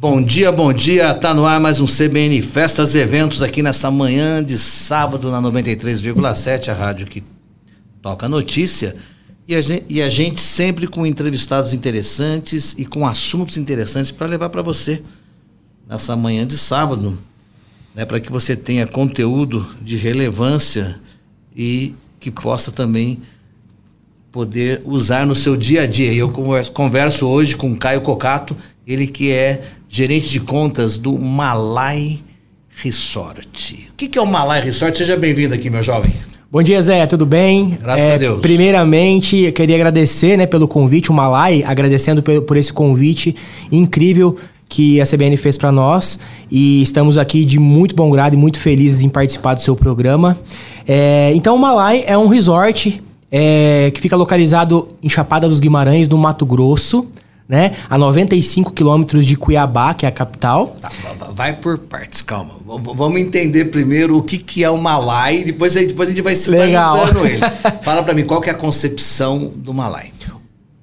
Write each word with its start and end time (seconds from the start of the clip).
Bom 0.00 0.22
dia, 0.22 0.50
bom 0.50 0.72
dia. 0.72 1.12
Tá 1.12 1.34
no 1.34 1.44
ar 1.44 1.60
mais 1.60 1.78
um 1.78 1.84
CBN 1.84 2.40
Festas 2.40 2.94
e 2.94 3.00
Eventos 3.00 3.42
aqui 3.42 3.62
nessa 3.62 3.90
manhã 3.90 4.42
de 4.42 4.58
sábado 4.58 5.30
na 5.30 5.42
93,7, 5.42 6.70
a 6.70 6.72
rádio 6.72 7.06
que 7.06 7.22
toca 8.00 8.26
notícia. 8.26 8.96
E 9.46 9.54
a, 9.54 9.60
gente, 9.60 9.84
e 9.90 10.00
a 10.00 10.08
gente 10.08 10.40
sempre 10.40 10.86
com 10.86 11.04
entrevistados 11.04 11.74
interessantes 11.74 12.74
e 12.78 12.86
com 12.86 13.06
assuntos 13.06 13.58
interessantes 13.58 14.10
para 14.10 14.26
levar 14.26 14.48
para 14.48 14.62
você 14.62 15.02
nessa 15.86 16.16
manhã 16.16 16.46
de 16.46 16.56
sábado, 16.56 17.18
né, 17.94 18.06
para 18.06 18.20
que 18.20 18.32
você 18.32 18.56
tenha 18.56 18.86
conteúdo 18.86 19.68
de 19.82 19.98
relevância 19.98 20.98
e 21.54 21.94
que 22.18 22.30
possa 22.30 22.72
também 22.72 23.20
poder 24.32 24.80
usar 24.86 25.26
no 25.26 25.34
seu 25.34 25.58
dia 25.58 25.82
a 25.82 25.86
dia. 25.86 26.10
Eu 26.10 26.32
converso 26.72 27.26
hoje 27.26 27.54
com 27.54 27.76
Caio 27.76 28.00
Cocato, 28.00 28.56
ele 28.86 29.06
que 29.06 29.30
é 29.30 29.62
gerente 29.92 30.30
de 30.30 30.38
contas 30.38 30.96
do 30.96 31.18
Malai 31.18 32.20
Resort. 32.68 33.88
O 33.90 33.94
que, 33.96 34.06
que 34.06 34.16
é 34.16 34.22
o 34.22 34.26
Malai 34.26 34.62
Resort? 34.62 34.96
Seja 34.96 35.16
bem-vindo 35.16 35.52
aqui, 35.52 35.68
meu 35.68 35.82
jovem. 35.82 36.12
Bom 36.48 36.62
dia, 36.62 36.80
Zé, 36.80 37.04
tudo 37.06 37.26
bem? 37.26 37.76
Graças 37.82 38.08
é, 38.08 38.14
a 38.14 38.16
Deus. 38.16 38.40
Primeiramente, 38.40 39.36
eu 39.38 39.52
queria 39.52 39.74
agradecer 39.74 40.36
né, 40.36 40.46
pelo 40.46 40.68
convite, 40.68 41.10
o 41.10 41.12
Malai, 41.12 41.64
agradecendo 41.66 42.22
por, 42.22 42.40
por 42.42 42.56
esse 42.56 42.72
convite 42.72 43.34
incrível 43.72 44.36
que 44.68 45.00
a 45.00 45.04
CBN 45.04 45.36
fez 45.36 45.58
para 45.58 45.72
nós 45.72 46.20
e 46.48 46.80
estamos 46.82 47.18
aqui 47.18 47.44
de 47.44 47.58
muito 47.58 47.96
bom 47.96 48.12
grado 48.12 48.34
e 48.34 48.36
muito 48.36 48.60
felizes 48.60 49.02
em 49.02 49.08
participar 49.08 49.54
do 49.54 49.60
seu 49.60 49.74
programa. 49.74 50.38
É, 50.86 51.32
então, 51.34 51.56
o 51.56 51.58
Malai 51.58 52.04
é 52.06 52.16
um 52.16 52.28
resort 52.28 53.02
é, 53.30 53.90
que 53.92 54.00
fica 54.00 54.14
localizado 54.14 54.86
em 55.02 55.08
Chapada 55.08 55.48
dos 55.48 55.58
Guimarães, 55.58 56.08
no 56.08 56.16
Mato 56.16 56.46
Grosso 56.46 57.10
né? 57.50 57.72
A 57.90 57.98
95 57.98 58.70
quilômetros 58.72 59.26
de 59.26 59.36
Cuiabá, 59.36 59.92
que 59.92 60.06
é 60.06 60.08
a 60.08 60.12
capital. 60.12 60.76
Tá, 60.80 60.88
vai 61.32 61.52
por 61.52 61.78
partes, 61.78 62.22
calma. 62.22 62.54
Vamos 62.64 63.20
entender 63.20 63.64
primeiro 63.66 64.16
o 64.16 64.22
que, 64.22 64.38
que 64.38 64.62
é 64.62 64.70
o 64.70 64.78
Malai, 64.78 65.42
depois, 65.42 65.74
depois 65.74 66.08
a 66.08 66.12
gente 66.12 66.22
vai 66.22 66.36
sinalizando 66.36 67.26
ele. 67.26 67.40
Fala 67.82 68.04
para 68.04 68.14
mim, 68.14 68.24
qual 68.24 68.40
que 68.40 68.48
é 68.48 68.52
a 68.52 68.56
concepção 68.56 69.50
do 69.56 69.74
Malai? 69.74 70.12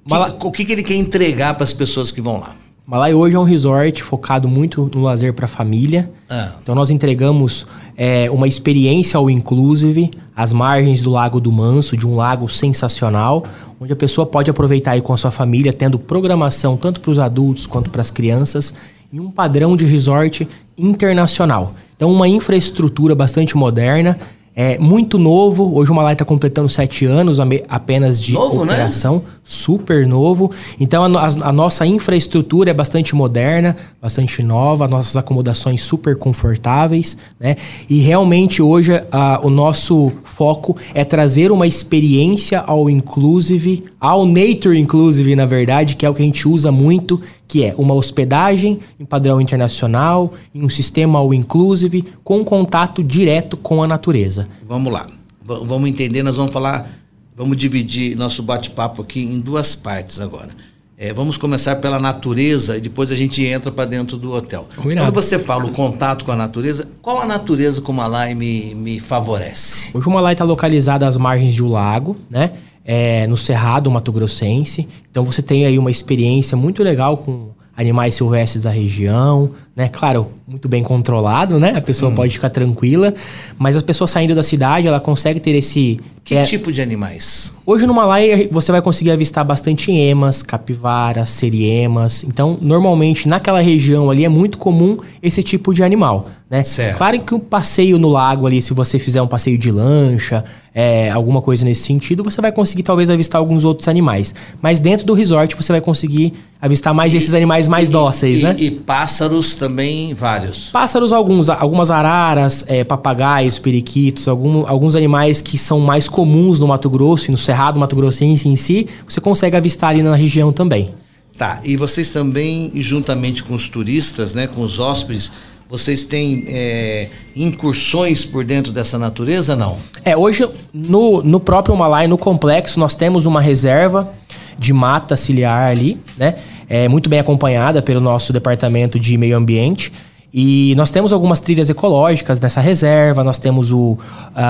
Malai... 0.06 0.36
O 0.38 0.52
que, 0.52 0.62
que 0.62 0.72
ele 0.72 0.82
quer 0.82 0.96
entregar 0.96 1.54
para 1.54 1.64
as 1.64 1.72
pessoas 1.72 2.12
que 2.12 2.20
vão 2.20 2.38
lá? 2.38 2.54
Malai 2.88 3.12
hoje 3.12 3.36
é 3.36 3.38
um 3.38 3.44
resort 3.44 4.02
focado 4.02 4.48
muito 4.48 4.90
no 4.94 5.02
lazer 5.02 5.34
para 5.34 5.44
a 5.44 5.48
família. 5.48 6.10
Ah. 6.26 6.52
Então 6.62 6.74
nós 6.74 6.88
entregamos 6.88 7.66
é, 7.94 8.30
uma 8.30 8.48
experiência 8.48 9.18
ao 9.18 9.28
inclusive 9.28 10.10
às 10.34 10.54
margens 10.54 11.02
do 11.02 11.10
Lago 11.10 11.38
do 11.38 11.52
Manso, 11.52 11.98
de 11.98 12.06
um 12.06 12.16
lago 12.16 12.48
sensacional, 12.48 13.44
onde 13.78 13.92
a 13.92 13.96
pessoa 13.96 14.26
pode 14.26 14.50
aproveitar 14.50 14.92
aí 14.92 15.02
com 15.02 15.12
a 15.12 15.18
sua 15.18 15.30
família, 15.30 15.70
tendo 15.70 15.98
programação 15.98 16.78
tanto 16.78 17.02
para 17.02 17.10
os 17.10 17.18
adultos 17.18 17.66
quanto 17.66 17.90
para 17.90 18.00
as 18.00 18.10
crianças, 18.10 18.72
em 19.12 19.20
um 19.20 19.30
padrão 19.30 19.76
de 19.76 19.84
resort 19.84 20.48
internacional. 20.78 21.74
Então 21.94 22.10
uma 22.10 22.26
infraestrutura 22.26 23.14
bastante 23.14 23.54
moderna 23.54 24.18
é 24.60 24.76
muito 24.76 25.20
novo. 25.20 25.72
Hoje 25.78 25.92
o 25.92 25.94
Malai 25.94 26.14
está 26.14 26.24
completando 26.24 26.68
sete 26.68 27.04
anos 27.04 27.38
apenas 27.68 28.20
de 28.20 28.32
novo, 28.32 28.64
né? 28.64 28.72
operação. 28.72 29.14
Né? 29.14 29.22
Super 29.44 30.04
novo. 30.04 30.50
Então 30.80 31.04
a, 31.04 31.26
a, 31.26 31.26
a, 31.50 31.52
nossa 31.52 31.86
infraestrutura 31.86 32.68
é 32.68 32.74
bastante 32.74 33.14
moderna, 33.14 33.76
bastante 34.02 34.42
nova, 34.42 34.88
nossas 34.88 35.16
acomodações 35.16 35.80
super 35.82 36.18
confortáveis, 36.18 37.16
né? 37.38 37.54
E 37.88 38.00
realmente 38.00 38.60
hoje 38.60 39.00
a, 39.12 39.38
o 39.44 39.48
nosso 39.48 40.10
foco 40.24 40.76
é 40.92 41.04
trazer 41.04 41.52
uma 41.52 41.68
experiência 41.68 42.58
ao 42.58 42.90
inclusive, 42.90 43.84
ao 44.00 44.26
nature 44.26 44.76
inclusive, 44.76 45.36
na 45.36 45.46
verdade, 45.46 45.94
que 45.94 46.04
é 46.04 46.10
o 46.10 46.14
que 46.14 46.22
a 46.22 46.24
gente 46.24 46.48
usa 46.48 46.72
muito 46.72 47.20
que 47.48 47.64
é 47.64 47.74
uma 47.78 47.94
hospedagem 47.94 48.78
em 49.00 49.06
padrão 49.06 49.40
internacional, 49.40 50.34
em 50.54 50.62
um 50.62 50.68
sistema 50.68 51.18
all 51.18 51.32
inclusive, 51.32 52.04
com 52.22 52.44
contato 52.44 53.02
direto 53.02 53.56
com 53.56 53.82
a 53.82 53.88
natureza. 53.88 54.46
Vamos 54.66 54.92
lá. 54.92 55.06
V 55.42 55.60
vamos 55.64 55.88
entender, 55.88 56.22
nós 56.22 56.36
vamos 56.36 56.52
falar, 56.52 56.88
vamos 57.36 57.56
dividir 57.56 58.16
nosso 58.16 58.42
bate-papo 58.42 59.02
aqui 59.02 59.22
em 59.22 59.40
duas 59.40 59.74
partes 59.74 60.20
agora. 60.20 60.50
É, 60.96 61.12
vamos 61.12 61.36
começar 61.36 61.76
pela 61.76 62.00
natureza 62.00 62.76
e 62.76 62.80
depois 62.80 63.12
a 63.12 63.14
gente 63.14 63.44
entra 63.44 63.70
para 63.70 63.84
dentro 63.84 64.16
do 64.16 64.32
hotel. 64.32 64.66
Combinado. 64.74 65.06
Quando 65.06 65.22
você 65.22 65.38
fala 65.38 65.64
o 65.64 65.70
contato 65.70 66.24
com 66.24 66.32
a 66.32 66.36
natureza, 66.36 66.88
qual 67.00 67.22
a 67.22 67.26
natureza 67.26 67.80
que 67.80 67.88
o 67.88 67.94
Malai 67.94 68.34
me, 68.34 68.74
me 68.74 68.98
favorece? 68.98 69.96
Hoje 69.96 70.08
o 70.08 70.10
Malai 70.10 70.34
está 70.34 70.44
localizado 70.44 71.04
às 71.04 71.16
margens 71.16 71.54
de 71.54 71.62
um 71.62 71.68
lago, 71.68 72.16
né? 72.28 72.52
é, 72.88 73.26
no 73.26 73.36
Cerrado 73.36 73.90
Mato 73.90 74.10
Grossense. 74.10 74.88
Então 75.10 75.22
você 75.22 75.42
tem 75.42 75.66
aí 75.66 75.78
uma 75.78 75.90
experiência 75.90 76.56
muito 76.56 76.82
legal 76.82 77.18
com 77.18 77.50
animais 77.76 78.14
silvestres 78.14 78.62
da 78.62 78.70
região, 78.70 79.50
né? 79.76 79.90
Claro, 79.90 80.32
muito 80.48 80.66
bem 80.66 80.82
controlado, 80.82 81.60
né? 81.60 81.74
A 81.76 81.80
pessoa 81.82 82.10
hum. 82.10 82.14
pode 82.14 82.32
ficar 82.32 82.48
tranquila, 82.48 83.12
mas 83.58 83.76
as 83.76 83.82
pessoas 83.82 84.10
saindo 84.10 84.34
da 84.34 84.42
cidade, 84.42 84.88
ela 84.88 84.98
consegue 84.98 85.38
ter 85.38 85.54
esse 85.54 86.00
que 86.28 86.34
é... 86.34 86.44
tipo 86.44 86.70
de 86.70 86.82
animais? 86.82 87.54
Hoje 87.64 87.86
no 87.86 87.94
Malai 87.94 88.48
você 88.52 88.70
vai 88.70 88.82
conseguir 88.82 89.10
avistar 89.10 89.42
bastante 89.44 89.90
emas, 89.90 90.42
capivaras, 90.42 91.30
seriemas. 91.30 92.22
Então, 92.22 92.58
normalmente 92.60 93.26
naquela 93.26 93.62
região 93.62 94.10
ali 94.10 94.26
é 94.26 94.28
muito 94.28 94.58
comum 94.58 94.98
esse 95.22 95.42
tipo 95.42 95.72
de 95.72 95.82
animal, 95.82 96.28
né? 96.50 96.62
Certo. 96.62 96.98
Claro 96.98 97.20
que 97.20 97.34
um 97.34 97.40
passeio 97.40 97.98
no 97.98 98.08
lago 98.08 98.46
ali, 98.46 98.60
se 98.60 98.74
você 98.74 98.98
fizer 98.98 99.22
um 99.22 99.26
passeio 99.26 99.56
de 99.56 99.70
lancha, 99.70 100.44
é, 100.74 101.10
alguma 101.10 101.40
coisa 101.40 101.64
nesse 101.64 101.84
sentido, 101.84 102.22
você 102.22 102.42
vai 102.42 102.52
conseguir 102.52 102.82
talvez 102.82 103.10
avistar 103.10 103.38
alguns 103.38 103.64
outros 103.64 103.88
animais. 103.88 104.34
Mas 104.60 104.78
dentro 104.78 105.06
do 105.06 105.14
resort 105.14 105.56
você 105.56 105.72
vai 105.72 105.80
conseguir 105.80 106.34
avistar 106.60 106.92
mais 106.92 107.14
e, 107.14 107.16
esses 107.16 107.34
animais 107.34 107.66
mais 107.66 107.88
e, 107.88 107.92
dóceis, 107.92 108.40
e, 108.40 108.42
né? 108.42 108.54
E 108.58 108.70
pássaros 108.70 109.54
também 109.54 110.12
vários. 110.12 110.37
Pássaros 110.70 111.12
alguns, 111.12 111.48
algumas 111.48 111.90
araras, 111.90 112.64
é, 112.66 112.84
papagaios, 112.84 113.58
periquitos, 113.58 114.28
algum, 114.28 114.66
alguns 114.66 114.94
animais 114.94 115.40
que 115.40 115.58
são 115.58 115.80
mais 115.80 116.08
comuns 116.08 116.58
no 116.58 116.66
Mato 116.66 116.88
Grosso 116.88 117.28
e 117.28 117.32
no 117.32 117.38
Cerrado 117.38 117.78
Mato 117.78 117.96
Grossense 117.96 118.48
em 118.48 118.56
si, 118.56 118.88
você 119.06 119.20
consegue 119.20 119.56
avistar 119.56 119.90
ali 119.90 120.02
na 120.02 120.14
região 120.14 120.52
também. 120.52 120.90
Tá, 121.36 121.60
e 121.62 121.76
vocês 121.76 122.10
também, 122.10 122.72
juntamente 122.74 123.44
com 123.44 123.54
os 123.54 123.68
turistas, 123.68 124.34
né, 124.34 124.48
com 124.48 124.60
os 124.60 124.80
hóspedes, 124.80 125.30
vocês 125.70 126.04
têm 126.04 126.44
é, 126.48 127.08
incursões 127.36 128.24
por 128.24 128.42
dentro 128.42 128.72
dessa 128.72 128.98
natureza, 128.98 129.54
não? 129.54 129.76
É, 130.02 130.16
hoje 130.16 130.48
no, 130.72 131.22
no 131.22 131.38
próprio 131.38 131.76
Malai, 131.76 132.06
no 132.06 132.16
complexo, 132.16 132.80
nós 132.80 132.94
temos 132.94 133.26
uma 133.26 133.40
reserva 133.40 134.12
de 134.58 134.72
mata 134.72 135.16
ciliar 135.16 135.70
ali, 135.70 136.00
né? 136.16 136.36
É 136.68 136.88
muito 136.88 137.08
bem 137.08 137.18
acompanhada 137.18 137.80
pelo 137.80 138.00
nosso 138.00 138.32
departamento 138.32 138.98
de 138.98 139.16
meio 139.16 139.36
ambiente. 139.36 139.92
E 140.32 140.74
nós 140.76 140.90
temos 140.90 141.10
algumas 141.10 141.40
trilhas 141.40 141.70
ecológicas 141.70 142.38
nessa 142.38 142.60
reserva, 142.60 143.24
nós 143.24 143.38
temos 143.38 143.72
o, 143.72 143.92
uh, 143.92 143.98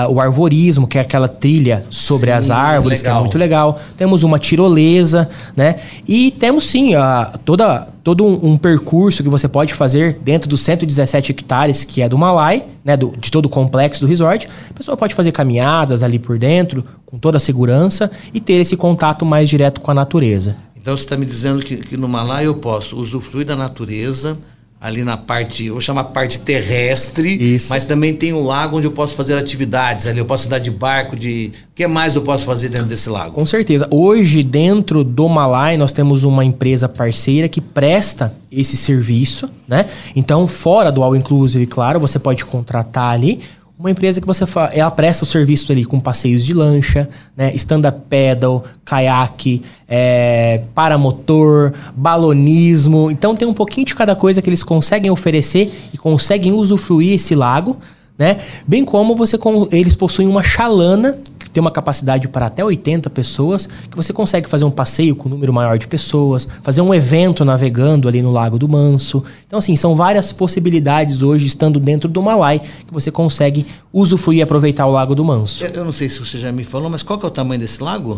o 0.09 0.19
arvorismo, 0.19 0.85
que 0.85 0.97
é 0.97 1.01
aquela 1.01 1.29
trilha 1.29 1.83
sobre 1.89 2.31
sim, 2.31 2.37
as 2.37 2.51
árvores, 2.51 2.99
legal. 2.99 3.13
que 3.13 3.17
é 3.17 3.21
muito 3.21 3.37
legal. 3.37 3.79
Temos 3.95 4.23
uma 4.23 4.37
tirolesa, 4.37 5.29
né? 5.55 5.77
E 6.05 6.31
temos 6.31 6.67
sim 6.67 6.95
uh, 6.95 7.37
toda, 7.45 7.87
todo 8.03 8.25
um, 8.25 8.51
um, 8.51 8.57
percurso 8.57 9.23
que 9.23 9.29
você 9.29 9.47
pode 9.47 9.73
fazer 9.73 10.19
dentro 10.21 10.49
dos 10.49 10.59
117 10.61 11.31
hectares 11.31 11.85
que 11.85 12.01
é 12.01 12.09
do 12.09 12.17
Malai, 12.17 12.65
né? 12.83 12.97
Do, 12.97 13.15
de 13.15 13.31
todo 13.31 13.45
o 13.45 13.49
complexo 13.49 14.01
do 14.01 14.07
resort. 14.07 14.49
A 14.69 14.73
pessoa 14.73 14.97
pode 14.97 15.15
fazer 15.15 15.31
caminhadas 15.31 16.03
ali 16.03 16.19
por 16.19 16.37
dentro, 16.37 16.83
com 17.05 17.17
toda 17.17 17.37
a 17.37 17.39
segurança, 17.39 18.11
e 18.33 18.41
ter 18.41 18.55
esse 18.55 18.75
contato 18.75 19.25
mais 19.25 19.47
direto 19.47 19.79
com 19.79 19.91
a 19.91 19.93
natureza. 19.93 20.57
Então 20.75 20.95
você 20.95 21.03
está 21.03 21.15
me 21.15 21.25
dizendo 21.25 21.63
que, 21.63 21.77
que 21.77 21.95
no 21.95 22.09
Malai 22.09 22.47
eu 22.47 22.55
posso 22.55 22.97
usufruir 22.97 23.45
da 23.45 23.55
natureza 23.55 24.37
ali 24.81 25.03
na 25.03 25.17
parte, 25.17 25.69
vou 25.69 25.81
chamar 25.81 26.05
parte 26.05 26.39
terrestre, 26.39 27.55
Isso. 27.55 27.69
mas 27.69 27.85
também 27.85 28.13
tem 28.13 28.31
um 28.31 28.45
lago 28.45 28.77
onde 28.77 28.87
eu 28.87 28.91
posso 28.91 29.13
fazer 29.13 29.37
atividades 29.37 30.07
ali, 30.07 30.19
eu 30.19 30.25
posso 30.25 30.47
andar 30.47 30.59
de 30.59 30.71
barco, 30.71 31.17
de... 31.17 31.51
O 31.71 31.75
que 31.75 31.85
mais 31.85 32.15
eu 32.15 32.21
posso 32.21 32.45
fazer 32.45 32.69
dentro 32.69 32.87
desse 32.87 33.09
lago? 33.09 33.35
Com 33.35 33.45
certeza. 33.45 33.87
Hoje, 33.89 34.43
dentro 34.43 35.03
do 35.03 35.27
Malai, 35.27 35.77
nós 35.77 35.91
temos 35.91 36.23
uma 36.23 36.43
empresa 36.43 36.87
parceira 36.87 37.47
que 37.47 37.61
presta 37.61 38.33
esse 38.51 38.75
serviço, 38.75 39.49
né? 39.67 39.85
Então, 40.15 40.47
fora 40.47 40.91
do 40.91 41.03
All 41.03 41.15
Inclusive, 41.15 41.65
claro, 41.67 41.99
você 41.99 42.19
pode 42.19 42.43
contratar 42.43 43.13
ali 43.13 43.39
uma 43.79 43.89
empresa 43.89 44.19
que 44.19 44.27
você 44.27 44.45
fa... 44.45 44.69
ela 44.73 44.91
presta 44.91 45.23
o 45.23 45.27
serviço 45.27 45.71
ali 45.71 45.85
com 45.85 46.01
passeios 46.01 46.43
de 46.43 46.53
lancha, 46.53 47.07
né, 47.35 47.49
stand-up 47.55 48.01
paddle, 48.09 48.61
caiaque, 48.83 49.61
é, 49.87 50.63
paramotor, 50.75 51.71
balonismo. 51.95 53.09
Então 53.09 53.37
tem 53.37 53.47
um 53.47 53.53
pouquinho 53.53 53.87
de 53.87 53.95
cada 53.95 54.17
coisa 54.17 54.41
que 54.41 54.49
eles 54.49 54.63
conseguem 54.63 55.09
oferecer 55.09 55.71
e 55.93 55.97
conseguem 55.97 56.51
usufruir 56.51 57.13
esse 57.13 57.33
lago, 57.33 57.77
né? 58.17 58.35
Bem 58.67 58.83
como 58.83 59.15
você 59.15 59.39
eles 59.71 59.95
possuem 59.95 60.27
uma 60.27 60.43
chalana 60.43 61.17
tem 61.51 61.61
uma 61.61 61.71
capacidade 61.71 62.27
para 62.27 62.45
até 62.45 62.63
80 62.63 63.09
pessoas, 63.09 63.67
que 63.89 63.95
você 63.95 64.13
consegue 64.13 64.47
fazer 64.47 64.65
um 64.65 64.71
passeio 64.71 65.15
com 65.15 65.27
um 65.27 65.31
número 65.31 65.51
maior 65.51 65.77
de 65.77 65.87
pessoas, 65.87 66.47
fazer 66.61 66.81
um 66.81 66.93
evento 66.93 67.43
navegando 67.43 68.07
ali 68.07 68.21
no 68.21 68.31
Lago 68.31 68.57
do 68.57 68.67
Manso. 68.67 69.23
Então, 69.47 69.59
assim, 69.59 69.75
são 69.75 69.95
várias 69.95 70.31
possibilidades 70.31 71.21
hoje, 71.21 71.47
estando 71.47 71.79
dentro 71.79 72.09
do 72.09 72.21
Malai, 72.21 72.59
que 72.59 72.93
você 72.93 73.11
consegue 73.11 73.65
usufruir 73.91 74.39
e 74.39 74.41
aproveitar 74.41 74.85
o 74.85 74.91
Lago 74.91 75.15
do 75.15 75.25
Manso. 75.25 75.63
Eu, 75.63 75.71
eu 75.71 75.85
não 75.85 75.91
sei 75.91 76.07
se 76.09 76.19
você 76.19 76.37
já 76.37 76.51
me 76.51 76.63
falou, 76.63 76.89
mas 76.89 77.03
qual 77.03 77.17
que 77.17 77.25
é 77.25 77.27
o 77.27 77.31
tamanho 77.31 77.59
desse 77.59 77.81
lago? 77.81 78.17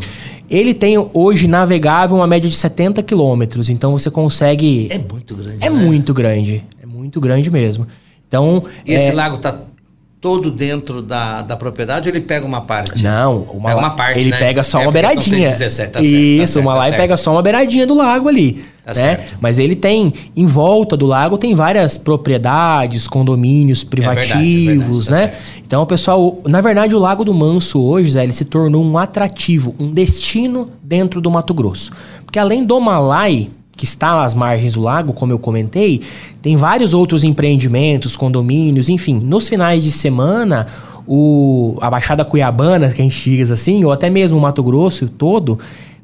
Ele 0.49 0.73
tem 0.73 0.97
hoje 1.13 1.47
navegável 1.47 2.17
uma 2.17 2.27
média 2.27 2.49
de 2.49 2.55
70 2.55 3.01
quilômetros, 3.03 3.69
então 3.69 3.97
você 3.97 4.11
consegue. 4.11 4.87
É 4.91 4.97
muito 4.97 5.35
grande. 5.35 5.57
É 5.61 5.69
né? 5.69 5.85
muito 5.85 6.13
grande. 6.13 6.65
É 6.81 6.85
muito 6.85 7.21
grande 7.21 7.49
mesmo. 7.49 7.87
Então. 8.27 8.63
E 8.85 8.93
esse 8.93 9.09
é... 9.09 9.13
lago 9.13 9.37
está 9.37 9.70
todo 10.21 10.51
dentro 10.51 11.01
da, 11.01 11.41
da 11.41 11.57
propriedade 11.57 12.07
ou 12.07 12.15
ele 12.15 12.23
pega 12.23 12.45
uma 12.45 12.61
parte? 12.61 13.03
Não, 13.03 13.41
uma, 13.41 13.69
pega 13.69 13.79
uma 13.79 13.89
parte, 13.89 14.19
ele 14.19 14.29
né? 14.29 14.37
pega 14.37 14.63
só 14.63 14.79
é 14.79 14.83
uma 14.83 14.91
beiradinha. 14.91 15.49
117, 15.49 15.91
tá 15.91 15.99
Isso, 15.99 16.53
tá 16.53 16.59
uma 16.59 16.75
lá 16.75 16.89
e 16.89 16.93
pega 16.93 17.17
só 17.17 17.31
uma 17.31 17.41
beiradinha 17.41 17.87
do 17.87 17.95
lago 17.95 18.29
ali. 18.29 18.63
Tá 18.85 18.93
né? 18.93 19.19
Mas 19.39 19.57
ele 19.57 19.75
tem, 19.75 20.13
em 20.35 20.45
volta 20.45 20.95
do 20.95 21.07
lago, 21.07 21.39
tem 21.39 21.55
várias 21.55 21.97
propriedades, 21.97 23.07
condomínios 23.07 23.83
privativos, 23.83 24.37
é 24.37 24.37
verdade, 24.37 24.69
é 24.69 24.75
verdade, 24.75 25.05
tá 25.05 25.11
né? 25.11 25.17
Certo. 25.17 25.61
Então, 25.65 25.85
pessoal, 25.85 26.41
na 26.45 26.61
verdade, 26.61 26.93
o 26.93 26.99
Lago 26.99 27.23
do 27.23 27.33
Manso 27.33 27.81
hoje, 27.81 28.11
Zé, 28.11 28.23
ele 28.23 28.33
se 28.33 28.45
tornou 28.45 28.83
um 28.83 28.97
atrativo, 28.97 29.73
um 29.79 29.89
destino 29.89 30.69
dentro 30.83 31.21
do 31.21 31.31
Mato 31.31 31.53
Grosso. 31.53 31.93
Porque 32.25 32.37
além 32.37 32.63
do 32.63 32.79
Malai, 32.79 33.49
que 33.81 33.85
está 33.85 34.23
às 34.23 34.35
margens 34.35 34.75
do 34.75 34.81
lago, 34.81 35.11
como 35.11 35.33
eu 35.33 35.39
comentei, 35.39 36.01
tem 36.39 36.55
vários 36.55 36.93
outros 36.93 37.23
empreendimentos, 37.23 38.15
condomínios, 38.15 38.89
enfim. 38.89 39.19
Nos 39.19 39.49
finais 39.49 39.83
de 39.83 39.89
semana, 39.89 40.67
o, 41.07 41.79
a 41.81 41.89
Baixada 41.89 42.23
Cuiabana, 42.23 42.89
que 42.89 43.01
a 43.01 43.03
gente 43.03 43.27
diz 43.27 43.49
assim, 43.49 43.83
ou 43.83 43.91
até 43.91 44.07
mesmo 44.07 44.37
o 44.37 44.41
Mato 44.41 44.61
Grosso 44.61 45.07
todo, 45.09 45.57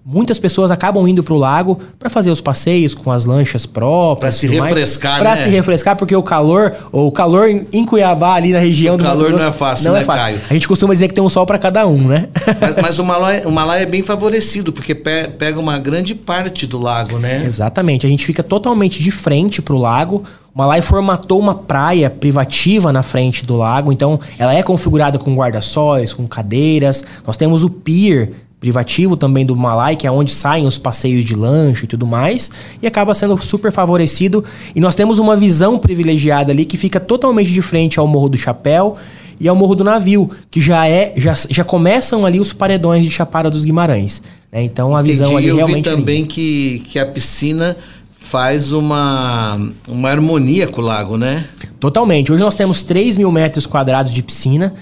muitas 0.10 0.40
pessoas 0.40 0.72
acabam 0.72 1.06
indo 1.06 1.22
para 1.22 1.34
o 1.34 1.38
lago 1.38 1.78
para 2.00 2.10
fazer 2.10 2.32
os 2.32 2.40
passeios 2.40 2.94
com 2.94 3.12
as 3.12 3.26
lanchas 3.26 3.66
próprias. 3.66 4.20
Para 4.20 4.32
se 4.32 4.48
refrescar, 4.48 5.20
Para 5.20 5.36
né? 5.36 5.44
se 5.44 5.50
refrescar, 5.50 5.98
porque 5.98 6.16
o 6.16 6.24
calor, 6.24 6.74
o 6.94 7.12
calor 7.12 7.50
em 7.50 7.86
Cuiabá, 7.86 8.36
ali 8.36 8.54
na 8.54 8.60
região 8.60 8.96
o 8.96 8.98
do 8.98 9.04
calor 9.04 9.28
Grosso, 9.28 9.44
não 9.44 9.50
é 9.50 9.52
fácil, 9.52 9.86
não 9.90 9.92
é 9.92 10.00
né, 10.00 10.04
é 10.04 10.06
fácil. 10.06 10.22
Caio? 10.22 10.42
A 10.50 10.54
gente 10.54 10.66
costuma 10.66 10.94
dizer 10.94 11.10
que 11.10 11.14
tem 11.14 11.22
um 11.22 11.30
sol 11.30 11.46
para 11.46 11.60
cada 11.60 11.86
um, 11.86 12.08
né? 12.08 12.30
Mas, 12.62 12.76
mas 12.82 13.00
o, 13.00 13.04
Malai, 13.04 13.42
o 13.46 13.52
Malai 13.52 13.84
é 13.84 13.86
bem 13.86 14.02
favorecido, 14.02 14.72
porque 14.72 14.96
pega 14.96 15.60
uma 15.60 15.78
grande 15.78 16.16
parte 16.16 16.66
do 16.66 16.80
lago, 16.80 17.20
né? 17.20 17.44
Exatamente. 17.46 18.06
A 18.06 18.10
gente 18.10 18.26
fica 18.26 18.42
totalmente 18.42 19.04
de 19.04 19.12
frente 19.12 19.62
para 19.62 19.74
o 19.74 19.78
lago. 19.78 20.24
O 20.54 20.58
Malai 20.58 20.82
formatou 20.82 21.40
uma 21.40 21.54
praia 21.54 22.10
privativa 22.10 22.94
na 22.94 23.04
frente 23.04 23.46
do 23.46 23.56
lago, 23.56 23.92
então 23.92 24.20
ela 24.40 24.54
é 24.54 24.64
configurada 24.64 25.20
com 25.20 25.36
guarda-sóis, 25.36 26.14
com 26.14 26.26
cadeiras. 26.26 27.04
Nós 27.26 27.38
temos 27.38 27.64
o 27.64 27.70
pier 27.70 28.32
privativo 28.60 29.16
também 29.16 29.46
do 29.46 29.56
Malai, 29.56 29.96
que 29.96 30.08
é 30.08 30.12
onde 30.12 30.32
saem 30.32 30.66
os 30.66 30.78
passeios 30.78 31.24
de 31.24 31.36
lanche 31.36 31.86
e 31.86 31.88
tudo 31.88 32.08
mais, 32.08 32.50
e 32.82 32.88
acaba 32.88 33.14
sendo 33.14 33.38
super 33.38 33.72
favorecido. 33.72 34.44
E 34.76 34.80
nós 34.80 34.96
temos 34.96 35.20
uma 35.20 35.36
visão 35.36 35.78
privilegiada 35.78 36.52
ali 36.52 36.66
que 36.66 36.78
fica 36.78 37.00
totalmente 37.00 37.52
de 37.52 37.62
frente 37.62 38.00
ao 38.00 38.08
Morro 38.08 38.30
do 38.30 38.38
Chapéu 38.38 38.96
e 39.40 39.48
ao 39.48 39.56
Morro 39.56 39.76
do 39.76 39.84
Navio, 39.84 40.30
que 40.50 40.60
já 40.60 40.88
é 40.88 41.14
já, 41.16 41.34
já 41.50 41.64
começam 41.64 42.26
ali 42.26 42.40
os 42.40 42.52
paredões 42.52 43.06
de 43.06 43.12
Chapada 43.12 43.50
dos 43.50 43.64
Guimarães. 43.64 44.24
Né? 44.52 44.64
Então 44.64 44.96
a 44.96 45.02
Entendi, 45.02 45.12
visão 45.12 45.38
ali 45.38 45.48
eu 45.48 45.56
realmente. 45.58 45.88
Eu 45.88 45.96
vi 45.96 46.00
também 46.00 46.26
que, 46.26 46.84
que 46.88 46.98
a 46.98 47.06
piscina 47.06 47.78
faz 48.20 48.72
uma, 48.74 49.72
uma 49.88 50.10
harmonia 50.10 50.68
com 50.68 50.82
o 50.82 50.84
lago, 50.84 51.16
né? 51.16 51.46
Totalmente. 51.80 52.32
Hoje 52.32 52.44
nós 52.44 52.56
temos 52.56 52.82
3 52.82 53.16
mil 53.16 53.32
metros 53.32 53.66
quadrados 53.66 54.12
de 54.12 54.22
piscina 54.24 54.74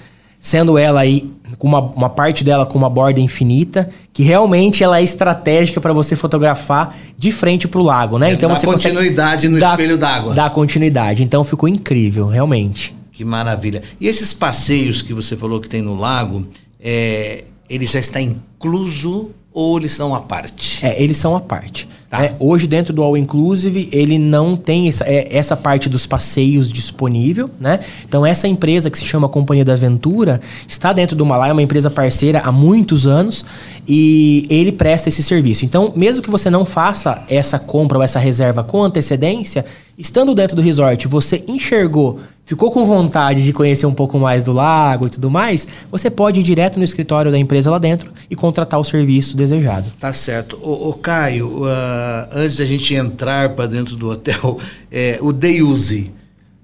sendo 0.46 0.78
ela 0.78 1.00
aí 1.00 1.28
com 1.58 1.68
uma, 1.68 1.80
uma 1.80 2.10
parte 2.10 2.44
dela 2.44 2.66
com 2.66 2.76
uma 2.76 2.90
borda 2.90 3.20
infinita, 3.20 3.88
que 4.12 4.22
realmente 4.22 4.82
ela 4.82 4.98
é 4.98 5.02
estratégica 5.02 5.80
para 5.80 5.92
você 5.92 6.16
fotografar 6.16 6.94
de 7.16 7.32
frente 7.32 7.66
para 7.68 7.80
o 7.80 7.84
lago, 7.84 8.18
né? 8.18 8.30
É, 8.30 8.32
então 8.34 8.48
dá 8.48 8.56
você 8.56 8.66
continuidade 8.66 9.48
no 9.48 9.58
espelho 9.58 9.96
d'água. 9.96 10.34
Dá 10.34 10.50
continuidade. 10.50 11.22
Então 11.22 11.44
ficou 11.44 11.68
incrível, 11.68 12.26
realmente. 12.26 12.94
Que 13.12 13.24
maravilha. 13.24 13.82
E 14.00 14.08
esses 14.08 14.34
passeios 14.34 15.00
que 15.00 15.14
você 15.14 15.36
falou 15.36 15.60
que 15.60 15.68
tem 15.68 15.80
no 15.80 15.94
lago, 15.94 16.46
é, 16.80 17.44
ele 17.68 17.86
já 17.86 17.98
está 17.98 18.20
incluso 18.20 19.30
ou 19.52 19.78
eles 19.78 19.92
são 19.92 20.14
à 20.14 20.20
parte? 20.20 20.84
É, 20.84 21.02
eles 21.02 21.16
são 21.16 21.34
à 21.34 21.40
parte. 21.40 21.88
Tá. 22.08 22.24
É, 22.24 22.36
hoje, 22.38 22.66
dentro 22.66 22.92
do 22.92 23.02
All 23.02 23.16
Inclusive, 23.16 23.88
ele 23.92 24.18
não 24.18 24.56
tem 24.56 24.88
essa, 24.88 25.04
é, 25.04 25.36
essa 25.36 25.56
parte 25.56 25.88
dos 25.88 26.06
passeios 26.06 26.72
disponível, 26.72 27.50
né? 27.58 27.80
Então, 28.08 28.24
essa 28.24 28.46
empresa 28.46 28.90
que 28.90 28.98
se 28.98 29.04
chama 29.04 29.28
Companhia 29.28 29.64
da 29.64 29.72
Aventura 29.72 30.40
está 30.68 30.92
dentro 30.92 31.16
do 31.16 31.26
Malai, 31.26 31.50
é 31.50 31.52
uma 31.52 31.62
empresa 31.62 31.90
parceira 31.90 32.40
há 32.40 32.52
muitos 32.52 33.06
anos 33.06 33.44
e 33.88 34.46
ele 34.48 34.70
presta 34.70 35.08
esse 35.08 35.22
serviço. 35.22 35.64
Então, 35.64 35.92
mesmo 35.96 36.22
que 36.22 36.30
você 36.30 36.48
não 36.48 36.64
faça 36.64 37.22
essa 37.28 37.58
compra 37.58 37.98
ou 37.98 38.04
essa 38.04 38.20
reserva 38.20 38.62
com 38.62 38.82
antecedência, 38.82 39.64
estando 39.98 40.34
dentro 40.34 40.56
do 40.56 40.62
resort, 40.62 41.06
você 41.08 41.44
enxergou 41.48 42.18
ficou 42.46 42.70
com 42.70 42.86
vontade 42.86 43.42
de 43.42 43.52
conhecer 43.52 43.86
um 43.86 43.92
pouco 43.92 44.18
mais 44.18 44.42
do 44.44 44.52
lago 44.52 45.08
e 45.08 45.10
tudo 45.10 45.28
mais, 45.28 45.66
você 45.90 46.08
pode 46.08 46.40
ir 46.40 46.42
direto 46.44 46.78
no 46.78 46.84
escritório 46.84 47.30
da 47.30 47.38
empresa 47.38 47.70
lá 47.70 47.78
dentro 47.78 48.12
e 48.30 48.36
contratar 48.36 48.78
o 48.78 48.84
serviço 48.84 49.36
desejado. 49.36 49.92
Tá 49.98 50.12
certo. 50.12 50.56
O, 50.62 50.94
Caio, 50.94 51.64
uh, 51.64 52.28
antes 52.32 52.56
da 52.56 52.64
gente 52.64 52.94
entrar 52.94 53.50
para 53.50 53.66
dentro 53.66 53.96
do 53.96 54.08
hotel, 54.08 54.58
é, 54.90 55.18
o 55.20 55.32
day 55.32 55.60
use, 55.60 56.12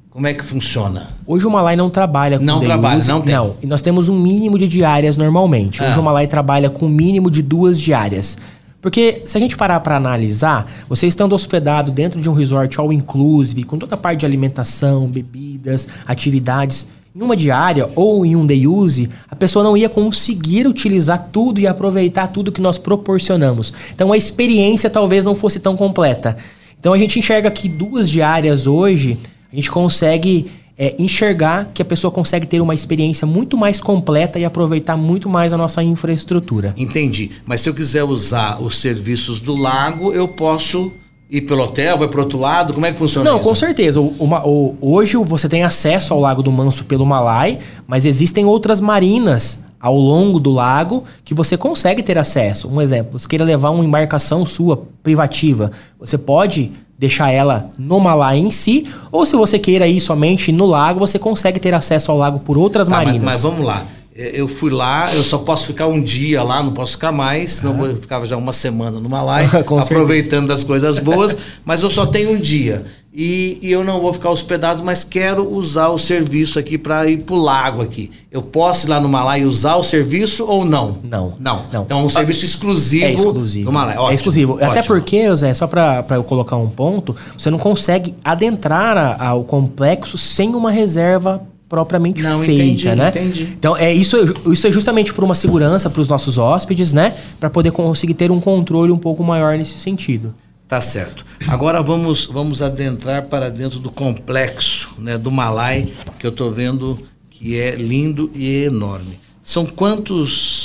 como 0.08 0.26
é 0.26 0.32
que 0.32 0.44
funciona? 0.44 1.08
Hoje 1.26 1.46
o 1.46 1.50
Malai 1.50 1.74
não 1.74 1.90
trabalha 1.90 2.38
com 2.38 2.44
Não 2.44 2.60
day 2.60 2.68
trabalha, 2.68 2.98
use, 2.98 3.08
não 3.08 3.20
tem. 3.20 3.34
Não, 3.34 3.56
e 3.60 3.66
nós 3.66 3.82
temos 3.82 4.08
um 4.08 4.18
mínimo 4.18 4.56
de 4.56 4.68
diárias 4.68 5.16
normalmente. 5.16 5.82
Hoje 5.82 5.92
ah. 5.92 6.00
o 6.00 6.02
Malai 6.02 6.28
trabalha 6.28 6.70
com 6.70 6.86
um 6.86 6.88
mínimo 6.88 7.28
de 7.28 7.42
duas 7.42 7.80
diárias. 7.80 8.38
Porque 8.82 9.22
se 9.24 9.38
a 9.38 9.40
gente 9.40 9.56
parar 9.56 9.78
para 9.78 9.96
analisar, 9.96 10.70
você 10.88 11.06
estando 11.06 11.34
hospedado 11.34 11.92
dentro 11.92 12.20
de 12.20 12.28
um 12.28 12.34
resort 12.34 12.78
all 12.80 12.92
inclusive, 12.92 13.62
com 13.62 13.78
toda 13.78 13.94
a 13.94 13.98
parte 13.98 14.20
de 14.20 14.26
alimentação, 14.26 15.06
bebidas, 15.06 15.86
atividades, 16.04 16.88
em 17.14 17.22
uma 17.22 17.36
diária 17.36 17.88
ou 17.94 18.26
em 18.26 18.34
um 18.34 18.44
day 18.44 18.66
use, 18.66 19.08
a 19.30 19.36
pessoa 19.36 19.62
não 19.62 19.76
ia 19.76 19.88
conseguir 19.88 20.66
utilizar 20.66 21.28
tudo 21.30 21.60
e 21.60 21.66
aproveitar 21.66 22.26
tudo 22.26 22.50
que 22.50 22.60
nós 22.60 22.76
proporcionamos. 22.76 23.72
Então 23.94 24.12
a 24.12 24.16
experiência 24.16 24.90
talvez 24.90 25.24
não 25.24 25.34
fosse 25.34 25.60
tão 25.60 25.76
completa. 25.76 26.36
Então 26.80 26.92
a 26.92 26.98
gente 26.98 27.18
enxerga 27.18 27.50
que 27.50 27.68
duas 27.68 28.10
diárias 28.10 28.66
hoje, 28.66 29.16
a 29.52 29.54
gente 29.54 29.70
consegue 29.70 30.50
é, 30.82 30.96
enxergar 30.98 31.70
que 31.72 31.80
a 31.80 31.84
pessoa 31.84 32.10
consegue 32.10 32.44
ter 32.44 32.60
uma 32.60 32.74
experiência 32.74 33.24
muito 33.24 33.56
mais 33.56 33.80
completa 33.80 34.36
e 34.36 34.44
aproveitar 34.44 34.96
muito 34.96 35.28
mais 35.28 35.52
a 35.52 35.56
nossa 35.56 35.80
infraestrutura. 35.80 36.74
Entendi. 36.76 37.30
Mas 37.46 37.60
se 37.60 37.68
eu 37.68 37.74
quiser 37.74 38.02
usar 38.02 38.60
os 38.60 38.80
serviços 38.80 39.38
do 39.38 39.54
lago, 39.54 40.12
eu 40.12 40.26
posso 40.26 40.90
ir 41.30 41.42
pelo 41.42 41.62
hotel, 41.62 41.98
vai 41.98 42.08
para 42.08 42.20
outro 42.20 42.36
lado? 42.36 42.74
Como 42.74 42.84
é 42.84 42.90
que 42.90 42.98
funciona 42.98 43.30
Não, 43.30 43.38
isso? 43.38 43.48
com 43.48 43.54
certeza. 43.54 44.00
O, 44.00 44.12
o, 44.18 44.76
hoje 44.80 45.16
você 45.18 45.48
tem 45.48 45.62
acesso 45.62 46.12
ao 46.14 46.18
Lago 46.18 46.42
do 46.42 46.50
Manso 46.50 46.84
pelo 46.84 47.06
Malai, 47.06 47.60
mas 47.86 48.04
existem 48.04 48.44
outras 48.44 48.80
marinas 48.80 49.64
ao 49.80 49.96
longo 49.96 50.40
do 50.40 50.50
lago 50.50 51.04
que 51.24 51.32
você 51.32 51.56
consegue 51.56 52.02
ter 52.02 52.18
acesso. 52.18 52.68
Um 52.68 52.82
exemplo, 52.82 53.20
você 53.20 53.28
queira 53.28 53.44
levar 53.44 53.70
uma 53.70 53.84
embarcação 53.84 54.44
sua 54.44 54.84
privativa, 55.00 55.70
você 55.98 56.18
pode 56.18 56.72
deixar 57.02 57.32
ela 57.32 57.68
no 57.76 57.98
Malá 57.98 58.36
em 58.36 58.48
si, 58.48 58.86
ou 59.10 59.26
se 59.26 59.34
você 59.34 59.58
queira 59.58 59.88
ir 59.88 60.00
somente 60.00 60.52
no 60.52 60.66
lago, 60.66 61.00
você 61.00 61.18
consegue 61.18 61.58
ter 61.58 61.74
acesso 61.74 62.12
ao 62.12 62.16
lago 62.16 62.38
por 62.38 62.56
outras 62.56 62.86
tá, 62.86 62.94
marinas. 62.96 63.24
Mas, 63.24 63.34
mas, 63.34 63.42
vamos 63.42 63.66
lá. 63.66 63.84
É, 64.14 64.38
eu 64.38 64.46
fui 64.46 64.70
lá, 64.70 65.12
eu 65.14 65.22
só 65.22 65.38
posso 65.38 65.66
ficar 65.66 65.86
um 65.86 66.00
dia 66.00 66.42
lá, 66.42 66.62
não 66.62 66.72
posso 66.72 66.92
ficar 66.92 67.12
mais, 67.12 67.52
senão 67.52 67.86
eu 67.86 67.96
ficava 67.96 68.26
já 68.26 68.36
uma 68.36 68.52
semana 68.52 69.00
no 69.00 69.08
Malai, 69.08 69.48
aproveitando 69.80 70.46
das 70.46 70.62
coisas 70.62 70.98
boas, 70.98 71.36
mas 71.64 71.82
eu 71.82 71.90
só 71.90 72.04
tenho 72.04 72.32
um 72.32 72.40
dia. 72.40 72.84
E, 73.14 73.58
e, 73.60 73.70
eu 73.70 73.84
não 73.84 74.00
vou 74.00 74.10
ficar 74.10 74.30
hospedado, 74.30 74.82
mas 74.82 75.04
quero 75.04 75.54
usar 75.54 75.88
o 75.88 75.98
serviço 75.98 76.58
aqui 76.58 76.78
para 76.78 77.06
ir 77.06 77.18
pro 77.24 77.36
lago 77.36 77.82
aqui. 77.82 78.10
Eu 78.30 78.40
posso 78.40 78.86
ir 78.86 78.88
lá 78.88 78.98
no 78.98 79.08
Malai 79.08 79.42
e 79.42 79.44
usar 79.44 79.76
o 79.76 79.82
serviço 79.82 80.46
ou 80.46 80.64
não? 80.64 80.96
Não. 81.04 81.34
Não. 81.38 81.66
não. 81.70 81.82
Então 81.82 82.00
é 82.00 82.02
um 82.04 82.08
serviço 82.08 82.46
exclusivo, 82.46 83.04
é 83.04 83.12
exclusivo. 83.12 83.66
do 83.66 83.72
Malai. 83.72 83.96
Ótimo, 83.96 84.10
é 84.10 84.14
exclusivo. 84.14 84.52
Ótimo. 84.54 84.70
Até 84.70 84.82
porque, 84.82 85.36
Zé, 85.36 85.52
só 85.52 85.66
para 85.66 86.06
eu 86.12 86.24
colocar 86.24 86.56
um 86.56 86.70
ponto, 86.70 87.14
você 87.36 87.50
não 87.50 87.58
consegue 87.58 88.14
adentrar 88.24 89.20
ao 89.22 89.44
complexo 89.44 90.16
sem 90.16 90.54
uma 90.54 90.70
reserva 90.70 91.46
propriamente 91.72 92.22
não, 92.22 92.42
feita, 92.42 92.62
entendi, 92.62 92.94
né? 92.94 93.08
Entendi. 93.08 93.48
Então 93.58 93.74
é 93.74 93.90
isso, 93.90 94.18
isso 94.52 94.66
é 94.66 94.70
justamente 94.70 95.10
por 95.10 95.24
uma 95.24 95.34
segurança 95.34 95.88
para 95.88 96.02
os 96.02 96.06
nossos 96.06 96.36
hóspedes, 96.36 96.92
né? 96.92 97.16
Para 97.40 97.48
poder 97.48 97.70
conseguir 97.70 98.12
ter 98.12 98.30
um 98.30 98.38
controle 98.38 98.92
um 98.92 98.98
pouco 98.98 99.24
maior 99.24 99.56
nesse 99.56 99.78
sentido. 99.78 100.34
Tá 100.68 100.82
certo. 100.82 101.24
Agora 101.48 101.80
vamos, 101.80 102.26
vamos 102.26 102.60
adentrar 102.60 103.22
para 103.22 103.48
dentro 103.48 103.78
do 103.78 103.90
complexo 103.90 104.90
né, 104.98 105.16
do 105.16 105.30
Malai, 105.30 105.88
que 106.18 106.26
eu 106.26 106.30
estou 106.30 106.52
vendo 106.52 107.00
que 107.30 107.58
é 107.58 107.74
lindo 107.74 108.30
e 108.34 108.64
enorme. 108.64 109.18
São 109.42 109.64
quantos 109.64 110.61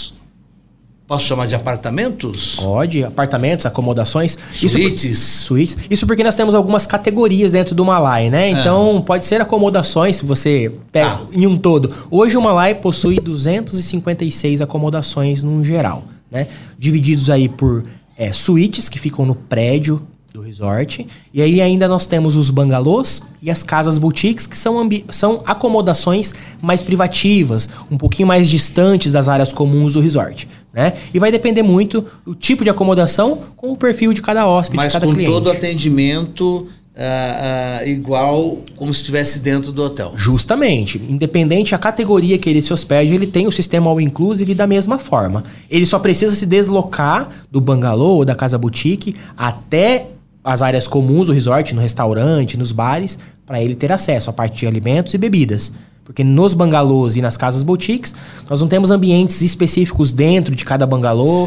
Posso 1.07 1.25
chamar 1.25 1.47
de 1.47 1.55
apartamentos? 1.55 2.57
Pode, 2.57 3.01
apartamentos, 3.01 3.65
acomodações. 3.65 4.37
Suítes. 4.51 5.05
Isso, 5.05 5.45
suítes. 5.45 5.77
Isso 5.89 6.05
porque 6.05 6.21
nós 6.21 6.35
temos 6.35 6.53
algumas 6.53 6.85
categorias 6.85 7.53
dentro 7.53 7.73
do 7.73 7.85
Malai, 7.85 8.29
né? 8.29 8.49
Então, 8.49 8.97
ah. 8.97 9.01
pode 9.01 9.23
ser 9.23 9.39
acomodações, 9.39 10.17
se 10.17 10.25
você 10.25 10.69
pega 10.91 11.11
ah. 11.11 11.21
em 11.31 11.47
um 11.47 11.55
todo. 11.55 11.93
Hoje 12.11 12.35
o 12.35 12.41
Malai 12.41 12.75
possui 12.75 13.21
256 13.21 14.61
acomodações 14.61 15.43
no 15.43 15.63
geral, 15.63 16.03
né? 16.29 16.47
Divididos 16.77 17.29
aí 17.29 17.47
por 17.47 17.85
é, 18.17 18.33
suítes 18.33 18.89
que 18.89 18.99
ficam 18.99 19.25
no 19.25 19.33
prédio 19.33 20.05
do 20.33 20.41
resort. 20.41 21.07
E 21.33 21.41
aí 21.41 21.61
ainda 21.61 21.87
nós 21.87 22.05
temos 22.05 22.35
os 22.35 22.49
bangalôs 22.49 23.23
e 23.41 23.49
as 23.49 23.63
casas 23.63 23.97
boutiques, 23.97 24.45
que 24.45 24.57
são, 24.57 24.87
são 25.09 25.41
acomodações 25.45 26.33
mais 26.61 26.81
privativas, 26.81 27.69
um 27.89 27.97
pouquinho 27.97 28.27
mais 28.27 28.49
distantes 28.49 29.11
das 29.11 29.27
áreas 29.27 29.51
comuns 29.51 29.93
do 29.93 29.99
resort. 29.99 30.47
Né? 30.77 30.93
E 31.12 31.17
vai 31.17 31.31
depender 31.31 31.63
muito 31.63 32.05
do 32.24 32.36
tipo 32.36 32.63
de 32.63 32.69
acomodação 32.69 33.39
com 33.55 33.72
o 33.72 33.75
perfil 33.75 34.13
de 34.13 34.22
cada 34.22 34.48
hóspede, 34.48 34.77
Mas 34.77 34.89
de 34.89 34.93
cada 34.93 35.07
com 35.07 35.13
cliente. 35.13 35.31
todo 35.31 35.50
atendimento 35.50 36.67
Uh, 36.98 37.86
uh, 37.86 37.88
igual 37.88 38.57
como 38.75 38.91
se 38.91 39.01
estivesse 39.01 39.41
dentro 39.41 39.72
do 39.72 39.84
hotel. 39.84 40.13
Justamente. 40.15 41.00
Independente 41.07 41.75
a 41.75 41.77
categoria 41.77 42.39
que 42.39 42.50
ele 42.50 42.60
se 42.60 42.74
hospede, 42.74 43.13
ele 43.13 43.27
tem 43.27 43.46
o 43.46 43.51
sistema 43.51 43.88
all 43.88 44.01
inclusive 44.01 44.55
da 44.55 44.65
mesma 44.65 44.98
forma. 44.98 45.43
Ele 45.69 45.86
só 45.86 46.00
precisa 46.00 46.36
se 46.36 46.48
deslocar 46.48 47.29
do 47.51 47.62
bangalô 47.62 48.15
ou 48.15 48.25
da 48.25 48.34
casa 48.34 48.57
boutique 48.57 49.15
até 49.38 50.07
as 50.43 50.63
áreas 50.63 50.88
comuns 50.88 51.27
do 51.27 51.34
resort, 51.34 51.75
no 51.75 51.81
restaurante, 51.81 52.57
nos 52.57 52.72
bares, 52.72 53.19
para 53.46 53.62
ele 53.62 53.75
ter 53.75 53.91
acesso 53.91 54.31
à 54.31 54.34
parte 54.34 54.57
de 54.57 54.65
alimentos 54.65 55.13
e 55.13 55.19
bebidas. 55.19 55.74
Porque 56.07 56.23
nos 56.23 56.53
bangalôs 56.53 57.17
e 57.17 57.21
nas 57.21 57.35
casas 57.35 57.61
boutiques, 57.63 58.15
nós 58.49 58.61
não 58.61 58.67
temos 58.69 58.91
ambientes 58.91 59.41
específicos 59.41 60.13
dentro 60.13 60.55
de 60.55 60.63
cada 60.63 60.85
bangalô 60.85 61.45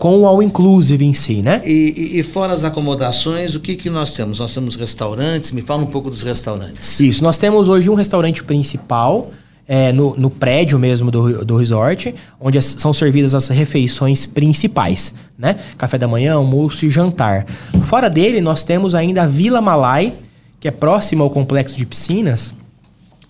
com 0.00 0.22
o 0.22 0.26
all-inclusive 0.26 1.04
em 1.04 1.14
si, 1.14 1.42
né? 1.42 1.62
E, 1.64 1.94
e, 1.96 2.18
e, 2.18 2.22
fora 2.24 2.52
as 2.52 2.64
acomodações, 2.64 3.54
o 3.54 3.60
que, 3.60 3.76
que 3.76 3.88
nós 3.88 4.12
temos? 4.12 4.40
Nós 4.40 4.52
temos 4.52 4.74
restaurantes, 4.74 5.52
me 5.52 5.62
fala 5.62 5.84
um 5.84 5.86
pouco 5.86 6.10
dos 6.10 6.24
restaurantes. 6.24 6.98
Isso, 6.98 7.22
nós 7.22 7.38
temos 7.38 7.68
hoje 7.68 7.88
um 7.88 7.94
restaurante 7.94 8.42
principal, 8.42 9.30
é, 9.68 9.92
no, 9.92 10.16
no, 10.16 10.28
prédio 10.28 10.76
mesmo 10.76 11.12
do, 11.12 11.44
do 11.44 11.56
resort, 11.56 12.12
onde 12.40 12.58
as, 12.58 12.64
são 12.64 12.92
servidas 12.92 13.32
as 13.32 13.48
refeições 13.48 14.26
principais, 14.26 15.14
né? 15.38 15.54
Café 15.78 15.98
da 15.98 16.08
manhã, 16.08 16.34
almoço 16.34 16.84
e 16.84 16.90
jantar. 16.90 17.46
Fora 17.82 18.10
dele, 18.10 18.40
nós 18.40 18.64
temos 18.64 18.92
ainda 18.92 19.22
a 19.22 19.26
Vila 19.26 19.60
Malai, 19.60 20.14
que 20.58 20.66
é 20.66 20.72
próxima 20.72 21.22
ao 21.22 21.30
complexo 21.30 21.78
de 21.78 21.86
piscinas, 21.86 22.54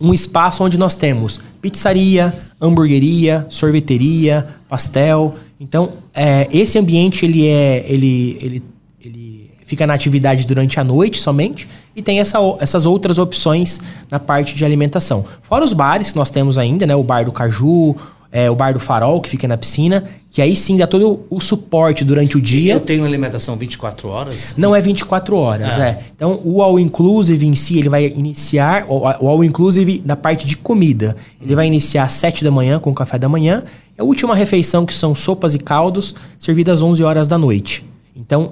um 0.01 0.13
espaço 0.13 0.65
onde 0.65 0.79
nós 0.79 0.95
temos 0.95 1.41
pizzaria, 1.61 2.33
hamburgueria, 2.61 3.47
sorveteria, 3.49 4.47
pastel. 4.69 5.35
Então, 5.59 5.93
é, 6.15 6.49
esse 6.53 6.79
ambiente 6.79 7.25
ele 7.25 7.47
é 7.47 7.85
ele, 7.89 8.39
ele, 8.41 8.63
ele 9.03 9.51
fica 9.65 9.87
na 9.87 9.95
atividade 9.95 10.47
durante 10.47 10.79
a 10.79 10.85
noite 10.85 11.19
somente 11.19 11.67
e 11.97 12.03
tem 12.03 12.21
essa, 12.21 12.39
essas 12.61 12.87
outras 12.87 13.19
opções 13.19 13.81
na 14.11 14.19
parte 14.19 14.55
de 14.55 14.65
alimentação. 14.65 15.25
Fora 15.43 15.65
os 15.65 15.73
bares 15.73 16.13
que 16.13 16.17
nós 16.17 16.31
temos 16.31 16.59
ainda, 16.59 16.87
né? 16.87 16.95
O 16.95 17.03
bar 17.03 17.25
do 17.25 17.33
Caju, 17.33 17.97
é, 18.35 18.51
o 18.51 18.57
bar 18.57 18.73
do 18.73 18.81
Farol, 18.81 19.21
que 19.21 19.31
fica 19.31 19.47
na 19.47 19.57
piscina, 19.57 20.03
que 20.29 20.43
aí 20.43 20.57
sim 20.57 20.77
dá 20.77 20.89
todo 20.89 21.21
o 21.31 21.39
suporte 21.39 22.05
durante 22.05 22.37
o 22.37 22.41
dia. 22.41 22.75
Eu 22.75 22.81
tenho 22.81 23.05
alimentação 23.05 23.57
24 23.57 24.09
horas? 24.09 24.57
Não 24.59 24.75
é 24.75 24.83
24 24.83 25.37
horas, 25.37 25.79
ah. 25.79 25.87
é. 25.87 26.01
Então, 26.17 26.41
o 26.43 26.61
All 26.61 26.77
Inclusive 26.77 27.47
em 27.47 27.55
si, 27.55 27.79
ele 27.79 27.89
vai 27.89 28.07
iniciar, 28.07 28.87
o 28.89 29.29
All 29.29 29.45
Inclusive 29.45 30.01
da 30.01 30.17
parte 30.17 30.49
de 30.49 30.57
comida, 30.57 31.15
ele 31.41 31.55
vai 31.55 31.69
iniciar 31.69 32.03
às 32.03 32.15
7 32.15 32.43
da 32.43 32.51
manhã 32.51 32.81
com 32.81 32.91
o 32.91 32.95
café 32.95 33.21
da 33.21 33.29
manhã, 33.29 33.63
e 33.97 34.01
a 34.01 34.05
última 34.05 34.35
refeição, 34.35 34.85
que 34.85 34.93
são 34.93 35.15
sopas 35.15 35.55
e 35.55 35.61
caldos, 35.61 36.17
servidas 36.37 36.81
às 36.81 36.83
11 36.83 37.05
horas 37.05 37.29
da 37.29 37.39
noite. 37.39 37.85
Então, 38.17 38.51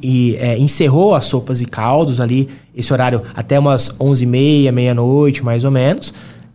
e, 0.00 0.36
é, 0.38 0.56
encerrou 0.56 1.12
as 1.12 1.24
sopas 1.24 1.60
e 1.60 1.66
caldos 1.66 2.20
ali, 2.20 2.48
esse 2.72 2.92
horário 2.92 3.22
até 3.34 3.58
umas 3.58 3.88
11h30, 3.98 4.70
meia-noite, 4.70 5.44
mais 5.44 5.64
ou 5.64 5.72
menos 5.72 6.14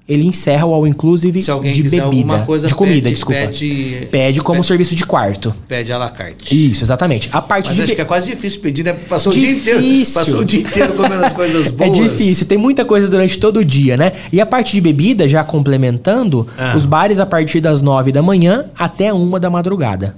ele 0.09 0.25
encerra 0.25 0.65
o 0.65 0.73
all 0.73 0.87
inclusive 0.87 1.39
Se 1.43 1.51
alguém 1.51 1.71
de 1.71 1.83
quiser 1.83 2.01
bebida, 2.01 2.33
alguma 2.33 2.45
coisa, 2.45 2.67
de 2.67 2.73
comida, 2.73 3.03
pede, 3.03 3.13
desculpa. 3.13 3.39
Pede, 3.39 4.07
pede 4.09 4.41
como 4.41 4.55
pede, 4.55 4.67
serviço 4.67 4.95
de 4.95 5.05
quarto. 5.05 5.53
Pede 5.67 5.93
à 5.93 5.99
la 5.99 6.09
carte. 6.09 6.71
Isso, 6.71 6.83
exatamente. 6.83 7.29
A 7.31 7.39
parte 7.39 7.67
Mas 7.67 7.75
de 7.75 7.83
acho 7.83 7.95
que 7.95 8.01
é 8.01 8.05
quase 8.05 8.25
difícil 8.25 8.59
pedir, 8.59 8.83
né? 8.83 8.93
Passou 8.93 9.31
difícil. 9.31 9.77
o 9.77 9.79
dia 9.79 9.91
inteiro, 9.91 10.11
passou 10.11 10.39
o 10.39 10.45
dia 10.45 10.61
inteiro 10.61 10.93
comendo 10.93 11.23
as 11.23 11.33
coisas 11.33 11.67
é 11.69 11.71
boas. 11.71 11.99
É 11.99 12.01
difícil, 12.01 12.47
tem 12.47 12.57
muita 12.57 12.83
coisa 12.83 13.07
durante 13.07 13.37
todo 13.37 13.57
o 13.57 13.65
dia, 13.65 13.95
né? 13.95 14.13
E 14.33 14.41
a 14.41 14.45
parte 14.47 14.73
de 14.73 14.81
bebida, 14.81 15.29
já 15.29 15.43
complementando, 15.43 16.47
ah. 16.57 16.73
os 16.75 16.87
bares 16.87 17.19
a 17.19 17.25
partir 17.25 17.61
das 17.61 17.79
nove 17.79 18.11
da 18.11 18.23
manhã 18.23 18.65
até 18.75 19.13
uma 19.13 19.39
da 19.39 19.49
madrugada. 19.49 20.15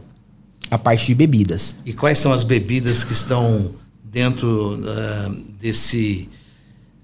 A 0.70 0.78
parte 0.78 1.08
de 1.08 1.16
bebidas. 1.16 1.76
E 1.86 1.92
quais 1.92 2.18
são 2.18 2.32
as 2.32 2.44
bebidas 2.44 3.04
que 3.04 3.12
estão 3.12 3.72
dentro 4.02 4.80
uh, 4.80 5.36
desse 5.60 6.30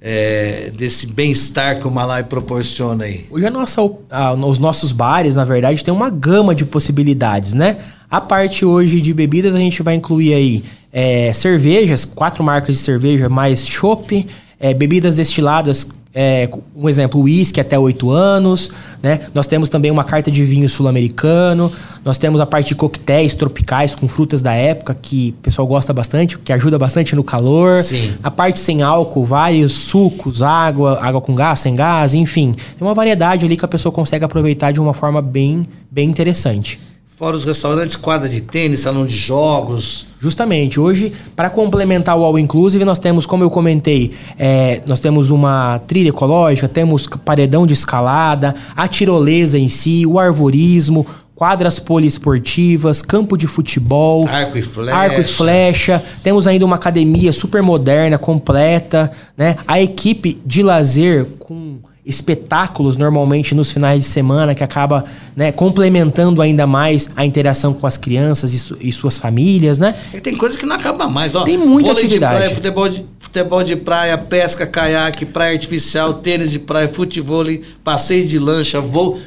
é, 0.01 0.71
desse 0.75 1.07
bem-estar 1.07 1.79
que 1.79 1.87
o 1.87 1.91
Malai 1.91 2.23
proporciona 2.23 3.05
aí? 3.05 3.25
Hoje 3.31 3.45
a 3.45 3.51
nossa, 3.51 3.81
a, 4.09 4.33
os 4.33 4.59
nossos 4.59 4.91
bares, 4.91 5.35
na 5.35 5.45
verdade, 5.45 5.83
tem 5.83 5.93
uma 5.93 6.09
gama 6.09 6.53
de 6.53 6.65
possibilidades, 6.65 7.53
né? 7.53 7.77
A 8.09 8.21
parte 8.21 8.65
hoje 8.65 9.01
de 9.01 9.13
bebidas 9.13 9.53
a 9.53 9.59
gente 9.59 9.81
vai 9.83 9.95
incluir 9.95 10.33
aí 10.33 10.63
é, 10.93 11.33
cervejas, 11.33 12.05
quatro 12.05 12.43
marcas 12.43 12.75
de 12.75 12.81
cerveja, 12.81 13.27
mais 13.27 13.67
chopp, 13.67 14.25
é, 14.59 14.73
bebidas 14.73 15.17
destiladas 15.17 15.89
é, 16.19 16.49
um 16.75 16.89
exemplo, 16.89 17.21
uísque 17.21 17.61
até 17.61 17.77
8 17.77 18.09
anos, 18.09 18.71
né? 19.03 19.19
Nós 19.35 19.45
temos 19.45 19.69
também 19.69 19.91
uma 19.91 20.03
carta 20.03 20.31
de 20.31 20.43
vinho 20.43 20.67
sul-americano, 20.67 21.71
nós 22.03 22.17
temos 22.17 22.41
a 22.41 22.45
parte 22.47 22.69
de 22.69 22.75
coquetéis 22.75 23.35
tropicais 23.35 23.93
com 23.93 24.07
frutas 24.07 24.41
da 24.41 24.51
época, 24.51 24.97
que 24.99 25.35
o 25.37 25.41
pessoal 25.43 25.67
gosta 25.67 25.93
bastante, 25.93 26.35
que 26.39 26.51
ajuda 26.51 26.79
bastante 26.79 27.15
no 27.15 27.23
calor. 27.23 27.83
Sim. 27.83 28.15
A 28.23 28.31
parte 28.31 28.59
sem 28.59 28.81
álcool, 28.81 29.25
vários 29.25 29.73
sucos, 29.73 30.41
água, 30.41 30.97
água 30.99 31.21
com 31.21 31.35
gás, 31.35 31.59
sem 31.59 31.75
gás, 31.75 32.15
enfim. 32.15 32.53
Tem 32.53 32.87
uma 32.87 32.95
variedade 32.95 33.45
ali 33.45 33.55
que 33.55 33.65
a 33.65 33.67
pessoa 33.67 33.91
consegue 33.91 34.25
aproveitar 34.25 34.71
de 34.71 34.81
uma 34.81 34.95
forma 34.95 35.21
bem, 35.21 35.67
bem 35.91 36.09
interessante. 36.09 36.79
Fora 37.17 37.35
os 37.35 37.45
restaurantes, 37.45 37.95
quadra 37.95 38.29
de 38.29 38.41
tênis, 38.41 38.81
salão 38.81 39.03
de 39.03 39.15
jogos. 39.15 40.05
Justamente. 40.19 40.79
Hoje, 40.79 41.11
para 41.35 41.49
complementar 41.49 42.15
o 42.15 42.23
All 42.23 42.37
Inclusive, 42.37 42.85
nós 42.85 42.99
temos, 42.99 43.25
como 43.25 43.43
eu 43.43 43.49
comentei, 43.49 44.13
é, 44.37 44.83
nós 44.85 44.99
temos 44.99 45.31
uma 45.31 45.79
trilha 45.87 46.09
ecológica, 46.09 46.67
temos 46.67 47.07
paredão 47.25 47.65
de 47.65 47.73
escalada, 47.73 48.53
a 48.75 48.87
tirolesa 48.87 49.57
em 49.57 49.67
si, 49.67 50.05
o 50.05 50.19
arvorismo, 50.19 51.07
quadras 51.33 51.79
poliesportivas, 51.79 53.01
campo 53.01 53.35
de 53.35 53.47
futebol, 53.47 54.27
arco 54.27 54.55
e 54.59 54.61
flecha. 54.61 54.95
Arco 54.95 55.21
e 55.21 55.23
flecha. 55.23 56.03
Temos 56.21 56.45
ainda 56.45 56.65
uma 56.65 56.75
academia 56.75 57.33
super 57.33 57.63
moderna, 57.63 58.19
completa, 58.19 59.11
né? 59.35 59.57
A 59.67 59.81
equipe 59.81 60.39
de 60.45 60.61
lazer 60.61 61.25
com 61.39 61.79
espetáculos 62.07 62.95
normalmente 62.95 63.53
nos 63.53 63.71
finais 63.71 64.01
de 64.03 64.07
semana 64.07 64.55
que 64.55 64.63
acaba 64.63 65.03
né, 65.35 65.51
complementando 65.51 66.41
ainda 66.41 66.65
mais 66.65 67.11
a 67.15 67.25
interação 67.25 67.73
com 67.73 67.85
as 67.85 67.97
crianças 67.97 68.53
e, 68.53 68.59
su 68.59 68.77
e 68.79 68.91
suas 68.91 69.17
famílias, 69.17 69.77
né? 69.77 69.93
E 70.13 70.21
tem 70.21 70.35
coisas 70.35 70.57
que 70.57 70.65
não 70.65 70.75
acaba 70.75 71.09
mais, 71.09 71.35
ó. 71.35 71.43
Tem 71.43 71.57
muita 71.57 71.89
Vôlei 71.89 72.05
atividade. 72.05 72.33
De 72.33 72.39
praia, 72.39 72.55
futebol, 72.55 72.89
de, 72.89 73.05
futebol 73.19 73.63
de 73.63 73.75
praia, 73.75 74.17
pesca, 74.17 74.65
caiaque, 74.65 75.25
praia 75.25 75.53
artificial, 75.53 76.13
tênis 76.15 76.49
de 76.49 76.59
praia, 76.59 76.87
futebol, 76.87 77.43
passeio 77.83 78.25
de 78.25 78.39
lancha, 78.39 78.79
voo 78.79 79.17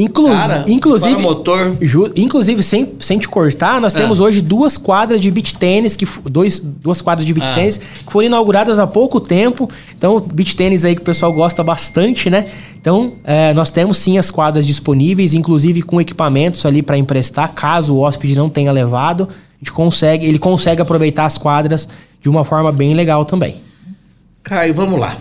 Inclu 0.00 0.28
Cara, 0.28 0.64
inclusive, 0.68 1.20
motor. 1.20 1.76
Ju, 1.80 2.12
inclusive, 2.14 2.62
sem, 2.62 2.94
sem 3.00 3.18
te 3.18 3.28
cortar, 3.28 3.80
nós 3.80 3.92
é. 3.96 3.98
temos 3.98 4.20
hoje 4.20 4.40
duas 4.40 4.76
quadras 4.76 5.20
de 5.20 5.28
beach 5.28 5.56
tênis, 5.56 5.96
que, 5.96 6.06
dois, 6.30 6.60
duas 6.60 7.02
quadras 7.02 7.26
de 7.26 7.34
beach 7.34 7.48
ah. 7.50 7.54
tênis 7.54 7.78
que 7.78 8.12
foram 8.12 8.26
inauguradas 8.26 8.78
há 8.78 8.86
pouco 8.86 9.18
tempo. 9.18 9.68
Então, 9.96 10.20
beach 10.20 10.54
tênis 10.54 10.84
aí 10.84 10.94
que 10.94 11.00
o 11.00 11.04
pessoal 11.04 11.32
gosta 11.32 11.64
bastante, 11.64 12.30
né? 12.30 12.46
Então, 12.80 13.14
é, 13.24 13.52
nós 13.54 13.70
temos 13.70 13.98
sim 13.98 14.18
as 14.18 14.30
quadras 14.30 14.64
disponíveis, 14.64 15.34
inclusive 15.34 15.82
com 15.82 16.00
equipamentos 16.00 16.64
ali 16.64 16.80
para 16.80 16.96
emprestar, 16.96 17.52
caso 17.52 17.96
o 17.96 17.98
hóspede 17.98 18.36
não 18.36 18.48
tenha 18.48 18.70
levado. 18.70 19.28
A 19.28 19.58
gente 19.58 19.72
consegue, 19.72 20.24
ele 20.24 20.38
consegue 20.38 20.80
aproveitar 20.80 21.26
as 21.26 21.36
quadras 21.36 21.88
de 22.22 22.28
uma 22.28 22.44
forma 22.44 22.70
bem 22.70 22.94
legal 22.94 23.24
também. 23.24 23.56
Caio, 24.44 24.72
vamos 24.72 25.00
lá. 25.00 25.16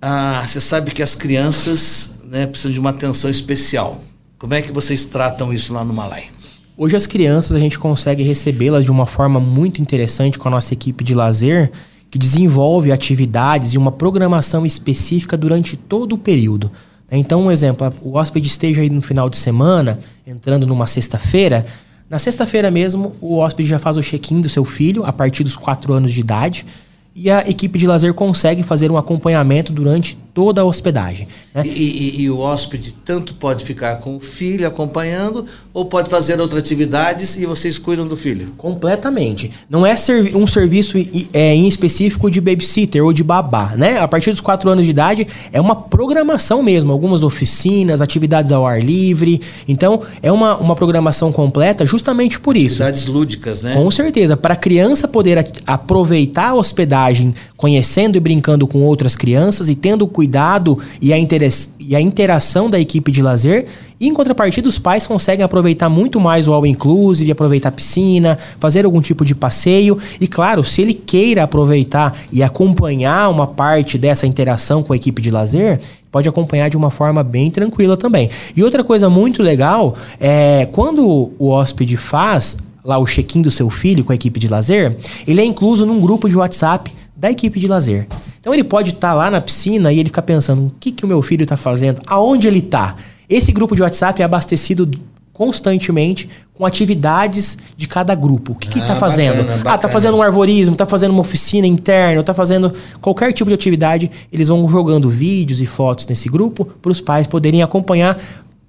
Ah, 0.00 0.44
você 0.46 0.60
sabe 0.60 0.92
que 0.92 1.02
as 1.02 1.16
crianças 1.16 2.21
né, 2.32 2.46
precisam 2.46 2.72
de 2.72 2.80
uma 2.80 2.88
atenção 2.88 3.30
especial. 3.30 4.00
Como 4.38 4.54
é 4.54 4.62
que 4.62 4.72
vocês 4.72 5.04
tratam 5.04 5.52
isso 5.52 5.74
lá 5.74 5.84
no 5.84 5.92
Malai? 5.92 6.24
Hoje 6.78 6.96
as 6.96 7.06
crianças 7.06 7.54
a 7.54 7.60
gente 7.60 7.78
consegue 7.78 8.22
recebê-las 8.22 8.86
de 8.86 8.90
uma 8.90 9.04
forma 9.04 9.38
muito 9.38 9.82
interessante 9.82 10.38
com 10.38 10.48
a 10.48 10.50
nossa 10.50 10.72
equipe 10.72 11.04
de 11.04 11.14
lazer, 11.14 11.70
que 12.10 12.18
desenvolve 12.18 12.90
atividades 12.90 13.74
e 13.74 13.78
uma 13.78 13.92
programação 13.92 14.64
específica 14.64 15.36
durante 15.36 15.76
todo 15.76 16.14
o 16.14 16.18
período. 16.18 16.72
Então, 17.10 17.42
um 17.42 17.50
exemplo, 17.50 17.92
o 18.00 18.14
hóspede 18.16 18.46
esteja 18.46 18.80
aí 18.80 18.88
no 18.88 19.02
final 19.02 19.28
de 19.28 19.36
semana, 19.36 20.00
entrando 20.26 20.66
numa 20.66 20.86
sexta-feira. 20.86 21.66
Na 22.08 22.18
sexta-feira 22.18 22.70
mesmo, 22.70 23.14
o 23.20 23.36
hóspede 23.36 23.68
já 23.68 23.78
faz 23.78 23.98
o 23.98 24.02
check-in 24.02 24.40
do 24.40 24.48
seu 24.48 24.64
filho, 24.64 25.04
a 25.04 25.12
partir 25.12 25.44
dos 25.44 25.54
4 25.54 25.92
anos 25.92 26.14
de 26.14 26.20
idade, 26.20 26.64
e 27.14 27.30
a 27.30 27.46
equipe 27.46 27.78
de 27.78 27.86
lazer 27.86 28.14
consegue 28.14 28.62
fazer 28.62 28.90
um 28.90 28.96
acompanhamento 28.96 29.70
durante 29.70 30.16
toda 30.34 30.62
a 30.62 30.64
hospedagem. 30.64 31.28
Né? 31.54 31.62
E, 31.66 31.70
e, 31.70 32.22
e, 32.22 32.30
o 32.30 32.38
hóspede 32.38 32.94
tanto 33.04 33.34
pode 33.34 33.64
ficar 33.64 33.96
com 33.96 34.16
o 34.16 34.20
filho 34.20 34.66
acompanhando, 34.66 35.44
ou 35.74 35.84
pode 35.84 36.08
fazer 36.08 36.40
outras 36.40 36.62
atividades 36.62 37.36
e 37.36 37.44
vocês 37.44 37.78
cuidam 37.78 38.06
do 38.06 38.16
filho? 38.16 38.52
Completamente. 38.56 39.50
Não 39.68 39.84
é 39.84 39.94
um 40.34 40.46
serviço 40.46 40.96
é, 41.32 41.54
em 41.54 41.68
específico 41.68 42.30
de 42.30 42.40
babysitter 42.40 43.04
ou 43.04 43.12
de 43.12 43.22
babá, 43.22 43.74
né? 43.76 43.98
A 43.98 44.08
partir 44.08 44.30
dos 44.30 44.40
4 44.40 44.70
anos 44.70 44.84
de 44.84 44.90
idade 44.90 45.26
é 45.52 45.60
uma 45.60 45.76
programação 45.76 46.62
mesmo, 46.62 46.92
algumas 46.92 47.22
oficinas, 47.22 48.00
atividades 48.00 48.52
ao 48.52 48.66
ar 48.66 48.82
livre. 48.82 49.40
Então, 49.68 50.00
é 50.22 50.32
uma, 50.32 50.56
uma 50.56 50.74
programação 50.74 51.30
completa 51.30 51.84
justamente 51.84 52.40
por 52.40 52.56
isso. 52.56 52.82
Atividades 52.82 53.06
lúdicas, 53.06 53.60
né? 53.60 53.74
Com 53.74 53.90
certeza. 53.90 54.36
Para 54.36 54.54
a 54.54 54.56
criança 54.56 55.06
poder 55.06 55.52
aproveitar 55.66 56.48
a 56.48 56.54
hospedagem 56.54 57.34
conhecendo 57.56 58.16
e 58.16 58.20
brincando 58.20 58.66
com 58.66 58.82
outras 58.82 59.14
crianças 59.14 59.68
e 59.68 59.74
tendo 59.74 60.06
cuidado 60.06 60.21
e 61.00 61.12
a, 61.12 61.16
e 61.80 61.96
a 61.96 62.00
interação 62.00 62.68
da 62.68 62.78
equipe 62.78 63.10
de 63.10 63.22
lazer. 63.22 63.66
E 64.00 64.08
em 64.08 64.12
contrapartida, 64.12 64.68
os 64.68 64.78
pais 64.78 65.06
conseguem 65.06 65.44
aproveitar 65.44 65.88
muito 65.88 66.20
mais 66.20 66.48
o 66.48 66.52
all 66.52 66.66
inclusive, 66.66 67.30
aproveitar 67.30 67.68
a 67.68 67.72
piscina, 67.72 68.36
fazer 68.58 68.84
algum 68.84 69.00
tipo 69.00 69.24
de 69.24 69.34
passeio. 69.34 69.96
E 70.20 70.26
claro, 70.26 70.64
se 70.64 70.82
ele 70.82 70.94
queira 70.94 71.44
aproveitar 71.44 72.16
e 72.32 72.42
acompanhar 72.42 73.30
uma 73.30 73.46
parte 73.46 73.96
dessa 73.96 74.26
interação 74.26 74.82
com 74.82 74.92
a 74.92 74.96
equipe 74.96 75.22
de 75.22 75.30
lazer, 75.30 75.80
pode 76.10 76.28
acompanhar 76.28 76.68
de 76.68 76.76
uma 76.76 76.90
forma 76.90 77.22
bem 77.22 77.50
tranquila 77.50 77.96
também. 77.96 78.28
E 78.56 78.62
outra 78.62 78.84
coisa 78.84 79.08
muito 79.08 79.42
legal 79.42 79.94
é 80.20 80.68
quando 80.72 81.32
o 81.38 81.48
hóspede 81.48 81.96
faz 81.96 82.58
lá 82.84 82.98
o 82.98 83.06
check-in 83.06 83.42
do 83.42 83.50
seu 83.50 83.70
filho 83.70 84.04
com 84.04 84.12
a 84.12 84.14
equipe 84.14 84.40
de 84.40 84.48
lazer, 84.48 84.96
ele 85.26 85.40
é 85.40 85.44
incluso 85.44 85.86
num 85.86 86.00
grupo 86.00 86.28
de 86.28 86.36
WhatsApp 86.36 86.92
da 87.16 87.30
equipe 87.30 87.60
de 87.60 87.68
lazer. 87.68 88.08
Então 88.42 88.52
ele 88.52 88.64
pode 88.64 88.90
estar 88.90 89.10
tá 89.10 89.14
lá 89.14 89.30
na 89.30 89.40
piscina 89.40 89.92
e 89.92 90.00
ele 90.00 90.08
fica 90.08 90.20
pensando: 90.20 90.66
o 90.66 90.72
que, 90.80 90.90
que 90.90 91.04
o 91.04 91.08
meu 91.08 91.22
filho 91.22 91.44
está 91.44 91.56
fazendo? 91.56 92.02
Aonde 92.08 92.48
ele 92.48 92.58
está? 92.58 92.96
Esse 93.30 93.52
grupo 93.52 93.76
de 93.76 93.82
WhatsApp 93.82 94.20
é 94.20 94.24
abastecido 94.24 94.90
constantemente 95.32 96.28
com 96.52 96.66
atividades 96.66 97.56
de 97.76 97.88
cada 97.88 98.14
grupo. 98.14 98.52
O 98.52 98.54
que, 98.54 98.78
está 98.78 98.92
ah, 98.92 98.96
fazendo? 98.96 99.38
Bacana, 99.38 99.56
bacana. 99.56 99.74
Ah, 99.74 99.78
tá 99.78 99.88
fazendo 99.88 100.16
um 100.16 100.22
arvorismo, 100.22 100.74
tá 100.76 100.84
fazendo 100.84 101.12
uma 101.12 101.20
oficina 101.20 101.66
interna, 101.66 102.22
tá 102.22 102.34
fazendo 102.34 102.74
qualquer 103.00 103.32
tipo 103.32 103.48
de 103.48 103.54
atividade. 103.54 104.10
Eles 104.32 104.48
vão 104.48 104.68
jogando 104.68 105.08
vídeos 105.08 105.60
e 105.60 105.66
fotos 105.66 106.06
nesse 106.08 106.28
grupo 106.28 106.64
para 106.64 106.92
os 106.92 107.00
pais 107.00 107.26
poderem 107.28 107.62
acompanhar 107.62 108.20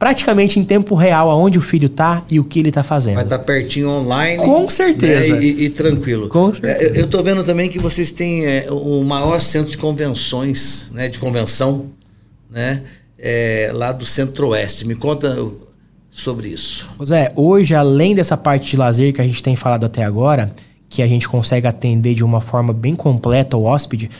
praticamente 0.03 0.59
em 0.59 0.65
tempo 0.65 0.95
real 0.95 1.29
aonde 1.29 1.57
o 1.57 1.61
filho 1.61 1.87
tá 1.87 2.25
e 2.29 2.37
o 2.37 2.43
que 2.43 2.59
ele 2.59 2.73
tá 2.73 2.83
fazendo. 2.83 3.15
Vai 3.15 3.23
estar 3.23 3.37
tá 3.37 3.43
pertinho 3.45 3.89
online. 3.89 4.35
Com 4.35 4.67
certeza. 4.67 5.33
Né? 5.33 5.41
E, 5.41 5.63
e, 5.63 5.69
tranquilo. 5.69 6.27
Com 6.27 6.53
certeza. 6.53 6.93
É, 6.93 6.99
eu 6.99 7.05
estou 7.05 7.23
vendo 7.23 7.41
também 7.41 7.69
que 7.69 7.79
vocês 7.79 8.11
têm 8.11 8.45
é, 8.45 8.67
o 8.69 9.01
maior 9.05 9.39
centro 9.39 9.71
de 9.71 9.77
convenções, 9.77 10.89
né, 10.91 11.07
de 11.07 11.17
convenção, 11.19 11.85
né, 12.51 12.81
é, 13.17 13.71
lá 13.73 13.93
do 13.93 14.05
Centro-Oeste. 14.05 14.85
Me 14.85 14.93
conta 14.93 15.37
sobre 16.11 16.49
isso. 16.49 16.89
José, 16.99 17.31
hoje, 17.33 17.73
além 17.73 18.13
dessa 18.13 18.35
parte 18.35 18.71
de 18.71 18.75
lazer 18.75 19.13
que 19.13 19.21
a 19.21 19.23
gente 19.23 19.41
tem 19.41 19.55
falado 19.55 19.85
até 19.85 20.03
agora, 20.03 20.53
que 20.89 21.01
a 21.01 21.07
gente 21.07 21.29
consegue 21.29 21.65
atender 21.65 22.13
de 22.13 22.25
uma 22.25 22.41
forma 22.41 22.73
bem 22.73 22.93
completa 22.93 23.55
o 23.55 23.63
hóspede, 23.63 24.11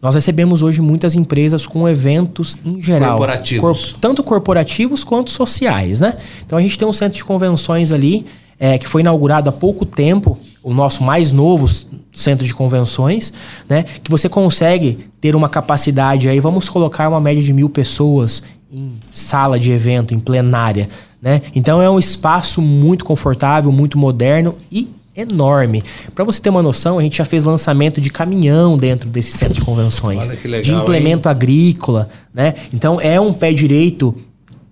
nós 0.00 0.14
recebemos 0.14 0.62
hoje 0.62 0.80
muitas 0.80 1.14
empresas 1.14 1.66
com 1.66 1.88
eventos 1.88 2.56
em 2.64 2.80
geral. 2.80 3.18
Corporativos. 3.18 3.90
Cor, 3.90 4.00
tanto 4.00 4.22
corporativos 4.22 5.02
quanto 5.02 5.30
sociais, 5.30 5.98
né? 5.98 6.16
Então 6.46 6.56
a 6.56 6.62
gente 6.62 6.78
tem 6.78 6.86
um 6.86 6.92
centro 6.92 7.16
de 7.16 7.24
convenções 7.24 7.90
ali, 7.90 8.24
é, 8.60 8.78
que 8.78 8.86
foi 8.86 9.00
inaugurado 9.00 9.50
há 9.50 9.52
pouco 9.52 9.84
tempo, 9.84 10.38
o 10.62 10.72
nosso 10.72 11.02
mais 11.02 11.32
novo 11.32 11.66
centro 12.12 12.46
de 12.46 12.54
convenções, 12.54 13.32
né? 13.68 13.84
Que 14.02 14.10
você 14.10 14.28
consegue 14.28 15.10
ter 15.20 15.34
uma 15.34 15.48
capacidade 15.48 16.28
aí, 16.28 16.38
vamos 16.38 16.68
colocar 16.68 17.08
uma 17.08 17.20
média 17.20 17.42
de 17.42 17.52
mil 17.52 17.68
pessoas 17.68 18.44
em 18.70 18.92
sala 19.10 19.58
de 19.58 19.72
evento, 19.72 20.14
em 20.14 20.20
plenária, 20.20 20.88
né? 21.20 21.42
Então 21.54 21.82
é 21.82 21.90
um 21.90 21.98
espaço 21.98 22.62
muito 22.62 23.04
confortável, 23.04 23.72
muito 23.72 23.98
moderno 23.98 24.56
e 24.70 24.88
enorme. 25.20 25.82
Para 26.14 26.24
você 26.24 26.40
ter 26.40 26.50
uma 26.50 26.62
noção, 26.62 26.98
a 26.98 27.02
gente 27.02 27.18
já 27.18 27.24
fez 27.24 27.44
lançamento 27.44 28.00
de 28.00 28.10
caminhão 28.10 28.76
dentro 28.76 29.08
desse 29.08 29.32
centro 29.32 29.54
de 29.54 29.60
convenções, 29.62 30.28
legal, 30.44 30.62
de 30.62 30.72
implemento 30.72 31.28
hein? 31.28 31.30
agrícola, 31.30 32.08
né? 32.32 32.54
Então 32.72 33.00
é 33.00 33.20
um 33.20 33.32
pé 33.32 33.52
direito 33.52 34.14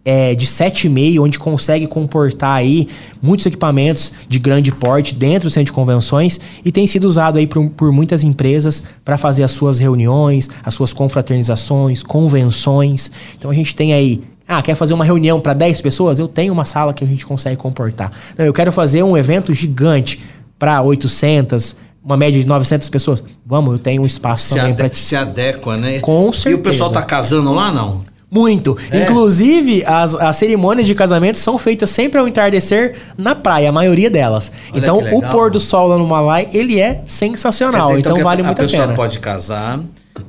é, 0.06 0.36
de 0.36 0.46
7,5, 0.46 1.20
onde 1.20 1.36
consegue 1.36 1.88
comportar 1.88 2.54
aí 2.54 2.88
muitos 3.20 3.44
equipamentos 3.44 4.12
de 4.28 4.38
grande 4.38 4.70
porte 4.70 5.12
dentro 5.12 5.48
do 5.48 5.50
centro 5.50 5.66
de 5.66 5.72
convenções 5.72 6.38
e 6.64 6.70
tem 6.70 6.86
sido 6.86 7.04
usado 7.04 7.38
aí 7.38 7.46
por, 7.46 7.68
por 7.70 7.90
muitas 7.90 8.22
empresas 8.22 8.84
para 9.04 9.18
fazer 9.18 9.42
as 9.42 9.50
suas 9.50 9.80
reuniões, 9.80 10.48
as 10.62 10.74
suas 10.74 10.92
confraternizações, 10.92 12.04
convenções. 12.04 13.10
Então 13.36 13.50
a 13.50 13.54
gente 13.54 13.74
tem 13.74 13.92
aí 13.92 14.22
ah, 14.48 14.62
quer 14.62 14.76
fazer 14.76 14.94
uma 14.94 15.04
reunião 15.04 15.40
para 15.40 15.52
10 15.54 15.80
pessoas? 15.80 16.20
Eu 16.20 16.28
tenho 16.28 16.52
uma 16.52 16.64
sala 16.64 16.94
que 16.94 17.02
a 17.02 17.06
gente 17.06 17.26
consegue 17.26 17.56
comportar. 17.56 18.12
Não, 18.38 18.44
eu 18.44 18.52
quero 18.52 18.70
fazer 18.70 19.02
um 19.02 19.16
evento 19.16 19.52
gigante 19.52 20.22
para 20.58 20.82
800, 20.82 21.76
uma 22.04 22.16
média 22.16 22.40
de 22.40 22.46
900 22.46 22.88
pessoas. 22.88 23.24
Vamos, 23.44 23.72
eu 23.72 23.78
tenho 23.78 24.02
um 24.02 24.06
espaço 24.06 24.48
se 24.48 24.54
também 24.54 24.74
para 24.74 24.92
se 24.92 25.16
adequa, 25.16 25.76
né? 25.76 26.00
Com 26.00 26.32
certeza. 26.32 26.56
E 26.56 26.60
o 26.60 26.62
pessoal 26.62 26.90
tá 26.90 27.02
casando 27.02 27.52
lá 27.52 27.70
não? 27.72 28.04
Muito. 28.30 28.76
É. 28.90 29.02
Inclusive, 29.02 29.84
as, 29.86 30.14
as 30.14 30.36
cerimônias 30.36 30.86
de 30.86 30.94
casamento 30.94 31.38
são 31.38 31.56
feitas 31.58 31.90
sempre 31.90 32.18
ao 32.18 32.26
entardecer 32.26 32.96
na 33.16 33.34
praia, 33.34 33.68
a 33.68 33.72
maioria 33.72 34.10
delas. 34.10 34.52
Olha 34.72 34.78
então, 34.78 34.98
o 34.98 35.22
pôr 35.30 35.50
do 35.50 35.60
sol 35.60 35.88
lá 35.88 35.96
no 35.96 36.06
Malai, 36.06 36.48
ele 36.52 36.80
é 36.80 37.02
sensacional. 37.06 37.88
Dizer, 37.88 38.00
então, 38.00 38.12
então 38.12 38.24
vale 38.24 38.42
muito 38.42 38.60
a 38.60 38.66
pena. 38.66 38.66
A 38.66 38.88
pessoa 38.88 38.96
pode 38.96 39.20
casar, 39.20 39.80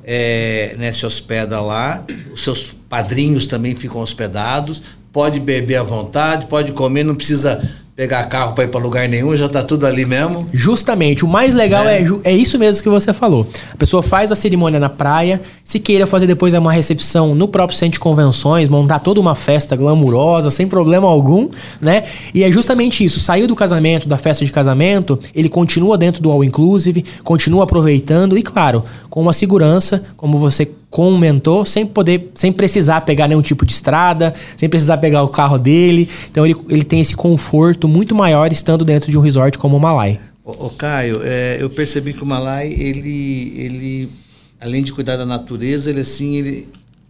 é, 0.04 0.75
né, 0.78 0.91
se 0.91 1.06
hospeda 1.06 1.60
lá, 1.60 2.04
os 2.32 2.43
seus 2.43 2.75
padrinhos 2.88 3.47
também 3.47 3.75
ficam 3.75 3.99
hospedados, 3.99 4.84
pode 5.12 5.39
beber 5.39 5.78
à 5.78 5.84
vontade, 5.84 6.45
pode 6.45 6.73
comer, 6.73 7.04
não 7.04 7.15
precisa 7.15 7.60
pegar 7.97 8.23
carro 8.25 8.53
para 8.53 8.65
ir 8.65 8.67
para 8.67 8.79
lugar 8.79 9.10
nenhum, 9.10 9.36
já 9.36 9.49
tá 9.49 9.63
tudo 9.63 9.88
ali 9.88 10.05
mesmo. 10.05 10.45
Justamente. 10.53 11.25
O 11.25 11.27
mais 11.27 11.55
legal 11.55 11.83
é. 11.83 12.03
é. 12.03 12.07
É, 12.25 12.31
isso 12.31 12.60
mesmo 12.60 12.83
que 12.83 12.89
você 12.89 13.12
falou. 13.12 13.49
A 13.73 13.75
pessoa 13.75 14.03
faz 14.03 14.31
a 14.31 14.36
cerimônia 14.36 14.79
na 14.79 14.88
praia, 14.88 15.41
se 15.63 15.79
queira 15.79 16.05
fazer 16.05 16.27
depois 16.27 16.53
uma 16.53 16.71
recepção 16.71 17.33
no 17.33 17.47
próprio 17.47 17.75
centro 17.75 17.93
de 17.93 17.99
convenções, 17.99 18.69
montar 18.69 18.99
toda 18.99 19.19
uma 19.19 19.33
festa 19.33 19.75
glamurosa, 19.75 20.51
sem 20.51 20.67
problema 20.67 21.07
algum, 21.07 21.49
né? 21.81 22.03
E 22.36 22.43
é 22.43 22.51
justamente 22.51 23.03
isso. 23.03 23.19
Saiu 23.19 23.47
do 23.47 23.55
casamento, 23.55 24.07
da 24.07 24.19
festa 24.19 24.45
de 24.45 24.51
casamento, 24.51 25.19
ele 25.33 25.49
continua 25.49 25.97
dentro 25.97 26.21
do 26.21 26.29
All 26.29 26.43
Inclusive, 26.43 27.03
continua 27.23 27.63
aproveitando 27.63 28.38
e, 28.38 28.43
claro, 28.43 28.83
com 29.17 29.21
uma 29.23 29.34
segurança, 29.34 30.06
como 30.15 30.38
você 30.38 30.69
com 30.91 31.17
mentor 31.17 31.65
sem 31.65 31.88
poder, 31.88 32.30
sem 32.36 32.51
precisar 32.51 33.01
pegar 33.01 33.27
nenhum 33.27 33.41
tipo 33.41 33.65
de 33.65 33.71
estrada, 33.73 34.32
sem 34.56 34.69
precisar 34.69 34.99
pegar 34.99 35.23
o 35.23 35.27
carro 35.27 35.58
dele. 35.58 36.08
Então 36.30 36.45
ele, 36.45 36.56
ele 36.69 36.84
tem 36.84 36.99
esse 36.99 37.15
conforto 37.15 37.88
muito 37.88 38.13
maior 38.13 38.51
estando 38.51 38.86
dentro 38.86 39.10
de 39.10 39.17
um 39.17 39.21
resort 39.21 39.58
como 39.58 39.75
o 39.75 39.80
Malai. 39.80 40.19
Ô 40.45 40.69
Caio, 40.69 41.21
é, 41.23 41.58
eu 41.60 41.67
percebi 41.67 42.13
que 42.13 42.21
o 42.21 42.27
Malai, 42.27 42.67
ele, 42.67 43.53
ele, 43.58 44.12
além 44.62 44.84
de 44.84 44.93
cuidar 44.93 45.17
da 45.17 45.25
natureza, 45.25 45.89
ele 45.89 46.01
assim, 46.01 46.36
ele 46.36 46.67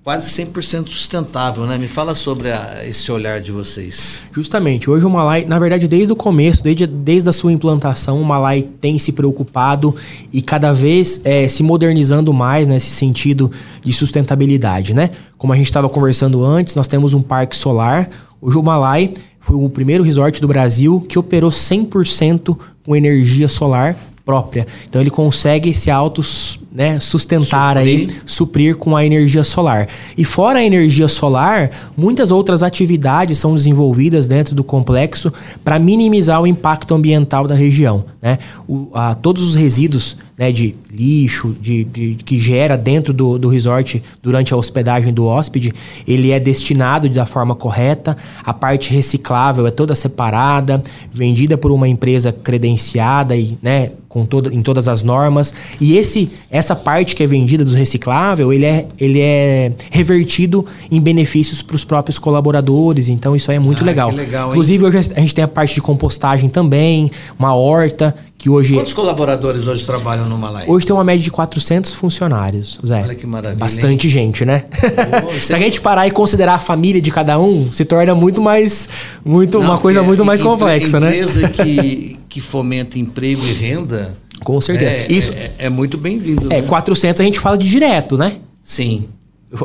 quase 0.08 0.30
100% 0.30 0.88
sustentável, 0.88 1.65
né? 1.65 1.78
Me 1.78 1.89
fala 1.89 2.15
sobre 2.15 2.50
a, 2.50 2.78
esse 2.88 3.12
olhar 3.12 3.41
de 3.41 3.52
vocês. 3.52 4.22
Justamente, 4.32 4.89
hoje 4.89 5.06
o 5.06 5.10
Malai, 5.10 5.43
na 5.43 5.60
verdade, 5.60 5.86
desde 5.86 6.13
o 6.13 6.15
começo, 6.15 6.63
desde, 6.63 6.88
desde 6.88 7.28
a 7.28 7.34
sua 7.34 7.52
implantação, 7.52 8.22
o 8.22 8.24
Malai 8.24 8.70
tem 8.80 8.98
se 8.98 9.12
preocupado 9.12 9.93
e 10.32 10.41
cada 10.41 10.72
vez 10.72 11.20
é, 11.26 11.50
se 11.50 11.62
modernizando 11.62 12.32
mais 12.32 12.70
nesse 12.70 12.91
sentido 12.91 13.52
de 13.84 13.91
sustentabilidade, 13.91 14.93
né? 14.93 15.10
Como 15.38 15.52
a 15.52 15.58
gente 15.58 15.65
estava 15.65 15.89
conversando 15.89 16.41
antes, 16.41 16.74
nós 16.74 16.88
temos 16.88 17.13
um 17.13 17.22
parque 17.22 17.58
solar. 17.58 18.10
O 18.39 18.50
Jumalai 18.50 19.13
foi 19.41 19.58
o 19.58 19.70
primeiro 19.70 20.06
resort 20.06 20.39
do 20.39 20.48
Brasil 20.48 21.02
que 21.02 21.20
operou 21.20 21.50
100% 21.50 22.58
com 22.86 22.96
energia 22.96 23.50
solar 23.50 23.98
própria. 24.28 24.68
Então 24.90 25.00
ele 25.00 25.10
consegue 25.10 25.74
se 25.74 25.90
auto 25.90 26.22
né, 26.70 27.00
sustentar 27.00 27.78
suprir. 27.78 28.10
aí, 28.10 28.16
suprir 28.26 28.76
com 28.76 28.94
a 28.94 29.06
energia 29.06 29.46
solar. 29.46 29.88
E 30.18 30.26
fora 30.26 30.60
a 30.60 30.63
energia 30.63 31.08
solar, 31.08 31.72
muitas 31.96 32.30
outras 32.30 32.62
atividades 32.62 33.38
são 33.38 33.56
desenvolvidas 33.56 34.28
dentro 34.28 34.54
do 34.54 34.66
complexo 34.66 35.32
para 35.63 35.80
minimizar 35.80 36.42
o 36.42 36.46
impacto 36.46 36.94
ambiental 36.94 37.48
da 37.48 37.56
região. 37.56 38.04
Né? 38.22 38.38
O, 38.68 38.90
a, 38.94 39.16
todos 39.16 39.48
os 39.48 39.56
resíduos 39.56 40.18
né, 40.38 40.52
de 40.52 40.76
lixo, 40.91 41.56
de, 41.60 41.84
de, 41.84 42.17
que 42.23 42.38
gera 42.38 42.78
dentro 42.78 43.12
do, 43.12 43.39
do 43.39 43.50
resort 43.50 44.04
durante 44.21 44.54
a 44.54 44.58
hospedagem 44.58 45.12
do 45.12 45.26
hóspede, 45.26 45.73
ele 46.08 46.32
é 46.32 46.39
destinado 46.39 47.10
da 47.10 47.26
forma 47.26 47.56
correta. 47.56 48.15
A 48.43 48.54
parte 48.54 48.93
reciclável 48.93 49.65
é 49.65 49.71
toda 49.71 49.95
separada, 49.95 50.84
vendida 51.12 51.58
por 51.58 51.71
uma 51.71 51.88
empresa 51.88 52.32
credenciada 52.32 53.36
e, 53.36 53.58
né, 53.63 53.91
com 54.08 54.26
todo, 54.26 54.54
em 54.54 54.62
todas 54.62 54.88
as 54.88 55.02
normas. 55.02 55.54
E 55.82 55.97
esse, 55.97 56.30
essa 56.52 56.76
parte 56.76 57.15
que 57.15 57.23
é 57.23 57.28
vendida 57.28 57.65
do 57.65 57.73
reciclável, 57.73 58.54
ele 58.54 58.65
é, 58.65 58.88
ele 59.00 59.19
é 59.19 59.71
revertido 59.91 60.65
em 60.91 61.02
benefícios 61.02 61.63
para 61.63 61.76
os 61.76 61.84
próprios 61.84 62.19
colaboradores. 62.19 63.10
Então 63.10 63.36
isso 63.36 63.50
aí 63.50 63.58
é 63.58 63.60
muito 63.60 63.84
ah, 63.84 63.86
legal. 63.86 64.12
legal 64.12 64.50
Inclusive, 64.52 64.86
hoje 64.86 64.97
a 65.15 65.19
gente 65.19 65.34
tem 65.34 65.43
a 65.43 65.47
parte 65.47 65.76
de 65.76 65.82
compostagem 65.82 66.47
também, 66.47 67.12
uma 67.39 67.56
horta 67.56 68.13
que 68.38 68.50
hoje... 68.50 68.76
Quantos 68.76 68.93
colaboradores 68.93 69.65
hoje 69.65 69.86
trabalham 69.86 70.26
no 70.30 70.38
Malai? 70.38 70.65
Hoje 70.67 70.86
tem 70.86 70.93
uma 70.93 71.04
média 71.04 71.23
de 71.23 71.32
400 71.32 71.93
funcionários, 71.93 72.80
Zé. 72.86 73.02
Olha 73.02 73.15
que 73.15 73.26
maravilha. 73.26 73.60
Bastante 73.60 74.08
hein? 74.08 74.13
gente, 74.13 74.45
né? 74.45 74.65
Oh, 75.28 75.32
Se 75.32 75.54
a 75.54 75.58
gente 75.58 75.82
parar 75.82 76.08
e 76.08 76.12
considerar 76.12 76.54
a 76.54 76.60
família 76.60 77.02
de 77.02 77.12
cada 77.12 77.39
um, 77.39 77.71
se 77.71 77.84
torna 77.84 78.13
muito 78.13 78.41
mais... 78.41 78.88
Muito, 79.26 79.60
Não, 79.60 79.65
uma 79.65 79.78
coisa 79.80 80.04
muito 80.04 80.23
mais 80.23 80.41
complexa, 80.41 81.00
né? 81.00 81.17
Empresa 81.17 81.50
que, 81.50 82.19
que 82.30 82.39
fomenta 82.41 83.00
emprego 83.00 83.43
e 83.45 83.54
renda... 83.54 84.17
Com 84.43 84.62
certeza. 84.62 84.91
É, 84.91 85.12
Isso, 85.12 85.34
é, 85.34 85.52
é 85.58 85.69
muito 85.69 85.97
bem-vindo. 85.97 86.54
É, 86.54 86.62
né? 86.62 86.67
400 86.67 87.19
a 87.19 87.23
gente 87.23 87.39
fala 87.39 87.58
de 87.58 87.67
direto, 87.67 88.17
né? 88.17 88.34
Sim. 88.63 89.10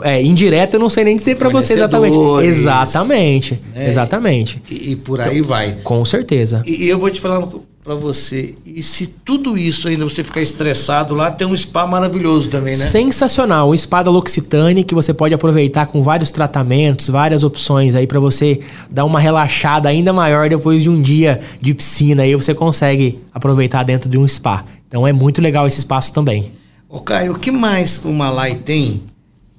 É, 0.02 0.22
indireto 0.22 0.74
eu 0.74 0.80
não 0.80 0.88
sei 0.88 1.02
nem 1.02 1.16
dizer 1.16 1.37
para 1.37 1.48
você 1.48 1.74
exatamente. 1.74 2.16
Exatamente. 2.44 3.61
É, 3.74 3.88
exatamente. 3.88 4.62
E, 4.70 4.92
e, 4.92 4.96
por 4.96 5.20
aí 5.20 5.38
então, 5.38 5.48
vai. 5.48 5.76
Com 5.82 6.04
certeza. 6.04 6.62
E, 6.64 6.85
e 6.85 6.88
eu 6.88 6.98
vou 6.98 7.11
te 7.11 7.20
falar 7.20 7.48
para 7.85 7.97
você, 7.97 8.55
e 8.64 8.81
se 8.81 9.09
tudo 9.09 9.59
isso 9.59 9.88
ainda 9.88 10.05
você 10.05 10.23
ficar 10.23 10.40
estressado 10.40 11.16
lá, 11.16 11.33
tem 11.33 11.49
um 11.49 11.57
spa 11.57 11.85
maravilhoso 11.85 12.49
também, 12.49 12.77
né? 12.77 12.85
Sensacional, 12.85 13.71
um 13.71 13.77
spa 13.77 14.05
da 14.05 14.11
L'Occitane 14.11 14.85
que 14.85 14.95
você 14.95 15.12
pode 15.12 15.35
aproveitar 15.35 15.87
com 15.87 16.01
vários 16.01 16.31
tratamentos, 16.31 17.09
várias 17.09 17.42
opções 17.42 17.97
aí 17.97 18.07
para 18.07 18.21
você 18.21 18.61
dar 18.88 19.05
uma 19.05 19.18
relaxada 19.18 19.88
ainda 19.88 20.12
maior 20.12 20.49
depois 20.49 20.81
de 20.81 20.88
um 20.88 21.03
dia 21.03 21.40
de 21.61 21.75
piscina, 21.75 22.23
aí 22.23 22.37
você 22.37 22.55
consegue 22.55 23.18
aproveitar 23.35 23.83
dentro 23.83 24.09
de 24.09 24.16
um 24.16 24.29
spa. 24.29 24.64
Então 24.87 25.05
é 25.05 25.12
muito 25.12 25.42
legal 25.42 25.66
esse 25.66 25.81
espaço 25.81 26.14
também. 26.14 26.53
Ô 26.88 27.01
Caio, 27.01 27.33
o 27.33 27.38
que 27.38 27.51
mais 27.51 28.05
o 28.05 28.12
Malai 28.12 28.55
tem 28.55 29.03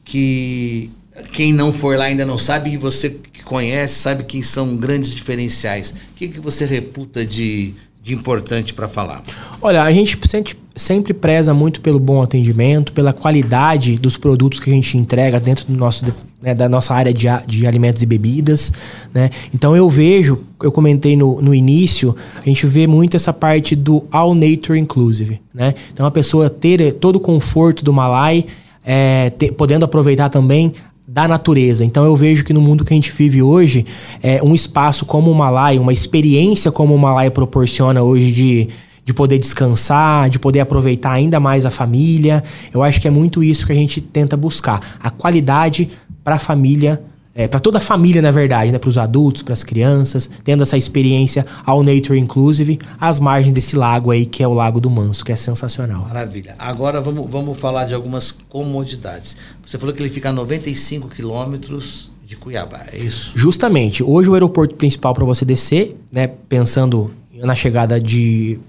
que 0.06 0.90
quem 1.32 1.52
não 1.52 1.74
for 1.74 1.98
lá 1.98 2.06
ainda 2.06 2.26
não 2.26 2.38
sabe 2.38 2.72
e 2.72 2.78
você 2.78 3.10
que 3.10 3.44
conhece 3.44 3.96
sabe 3.96 4.24
que 4.24 4.42
são 4.42 4.78
grandes 4.78 5.10
diferenciais. 5.10 5.92
O 5.92 6.16
que, 6.16 6.28
que 6.28 6.40
você 6.40 6.66
reputa 6.66 7.26
de, 7.26 7.76
de 8.04 8.14
importante 8.14 8.74
para 8.74 8.90
falar? 8.90 9.24
Olha, 9.62 9.82
a 9.82 9.94
gente 9.94 10.20
sempre, 10.28 10.56
sempre 10.76 11.14
preza 11.14 11.54
muito 11.54 11.80
pelo 11.80 11.98
bom 11.98 12.22
atendimento, 12.22 12.92
pela 12.92 13.14
qualidade 13.14 13.96
dos 13.96 14.18
produtos 14.18 14.60
que 14.60 14.70
a 14.70 14.74
gente 14.74 14.98
entrega 14.98 15.40
dentro 15.40 15.66
do 15.66 15.74
nosso, 15.74 16.14
né, 16.42 16.54
da 16.54 16.68
nossa 16.68 16.94
área 16.94 17.14
de, 17.14 17.28
de 17.48 17.66
alimentos 17.66 18.04
e 18.04 18.06
bebidas. 18.06 18.74
Né? 19.14 19.30
Então 19.54 19.74
eu 19.74 19.90
vejo, 19.90 20.44
eu 20.62 20.70
comentei 20.70 21.16
no, 21.16 21.42
no 21.42 21.56
início, 21.56 22.14
a 22.36 22.44
gente 22.46 22.68
vê 22.68 22.86
muito 22.86 23.16
essa 23.16 23.32
parte 23.32 23.74
do 23.74 24.06
All 24.12 24.36
Nature 24.36 24.78
Inclusive. 24.78 25.40
Né? 25.54 25.74
Então 25.94 26.06
a 26.06 26.12
pessoa 26.12 26.50
ter 26.50 26.96
todo 26.96 27.16
o 27.16 27.22
conforto 27.22 27.86
do 27.86 27.94
Malai 27.94 28.46
é, 28.86 29.30
ter, 29.30 29.54
podendo 29.54 29.86
aproveitar 29.86 30.28
também 30.28 30.74
da 31.14 31.28
natureza. 31.28 31.86
Então 31.86 32.04
eu 32.04 32.16
vejo 32.16 32.44
que 32.44 32.52
no 32.52 32.60
mundo 32.60 32.84
que 32.84 32.92
a 32.92 32.96
gente 32.96 33.12
vive 33.12 33.44
hoje, 33.44 33.86
é, 34.22 34.42
um 34.42 34.56
espaço 34.56 35.06
como 35.06 35.30
o 35.30 35.36
Malai, 35.36 35.78
uma 35.78 35.94
experiência 35.94 36.72
como 36.72 36.96
o 36.96 36.98
Malai 36.98 37.30
proporciona 37.30 38.02
hoje 38.02 38.32
de, 38.32 38.68
de 39.06 39.14
poder 39.14 39.38
descansar, 39.38 40.28
de 40.28 40.40
poder 40.40 40.62
aproveitar 40.62 41.12
ainda 41.12 41.40
mais 41.40 41.68
a 41.68 41.72
família. 41.72 42.44
Eu 42.74 42.82
acho 42.82 43.00
que 43.00 43.08
é 43.08 43.12
muito 43.12 43.44
isso 43.44 43.64
que 43.64 43.72
a 43.72 43.76
gente 43.76 44.02
tenta 44.02 44.36
buscar, 44.36 44.98
a 45.00 45.12
qualidade 45.12 45.88
para 46.24 46.36
a 46.36 46.40
família 46.40 47.00
é, 47.36 47.48
para 47.48 47.60
toda 47.60 47.80
a 47.80 47.82
família, 47.82 48.22
na 48.22 48.30
verdade, 48.30 48.72
né? 48.72 48.78
para 48.78 48.90
os 48.90 48.98
adultos, 48.98 49.42
para 49.42 49.54
as 49.54 49.64
crianças, 49.64 50.30
tendo 50.44 50.62
essa 50.62 50.78
experiência 50.78 51.46
ao 51.66 51.84
Nature 51.84 52.20
Inclusive, 52.20 52.80
às 53.00 53.20
margens 53.20 53.52
desse 53.52 53.76
lago 53.76 54.12
aí, 54.12 54.26
que 54.26 54.44
é 54.44 54.48
o 54.48 54.54
Lago 54.54 54.80
do 54.80 54.90
Manso, 54.90 55.26
que 55.26 55.32
é 55.32 55.36
sensacional. 55.36 56.04
Maravilha. 56.04 56.56
Agora 56.60 57.02
vamos, 57.02 57.28
vamos 57.30 57.58
falar 57.58 57.86
de 57.86 57.96
algumas 57.96 58.32
comodidades. 58.32 59.38
Você 59.66 59.80
falou 59.80 59.96
que 59.96 60.02
ele 60.02 60.10
fica 60.10 60.30
a 60.30 60.34
95 60.34 61.08
quilômetros 61.08 62.12
de 62.24 62.38
Cuiabá, 62.38 62.86
é 62.92 62.98
isso? 62.98 63.34
Justamente. 63.36 64.04
Hoje 64.04 64.30
o 64.30 64.34
aeroporto 64.34 64.76
principal 64.76 65.14
para 65.14 65.26
você 65.26 65.44
descer, 65.44 65.98
né, 66.12 66.28
pensando 66.28 67.12
na 67.34 67.56
chegada 67.56 68.00
de, 68.00 68.60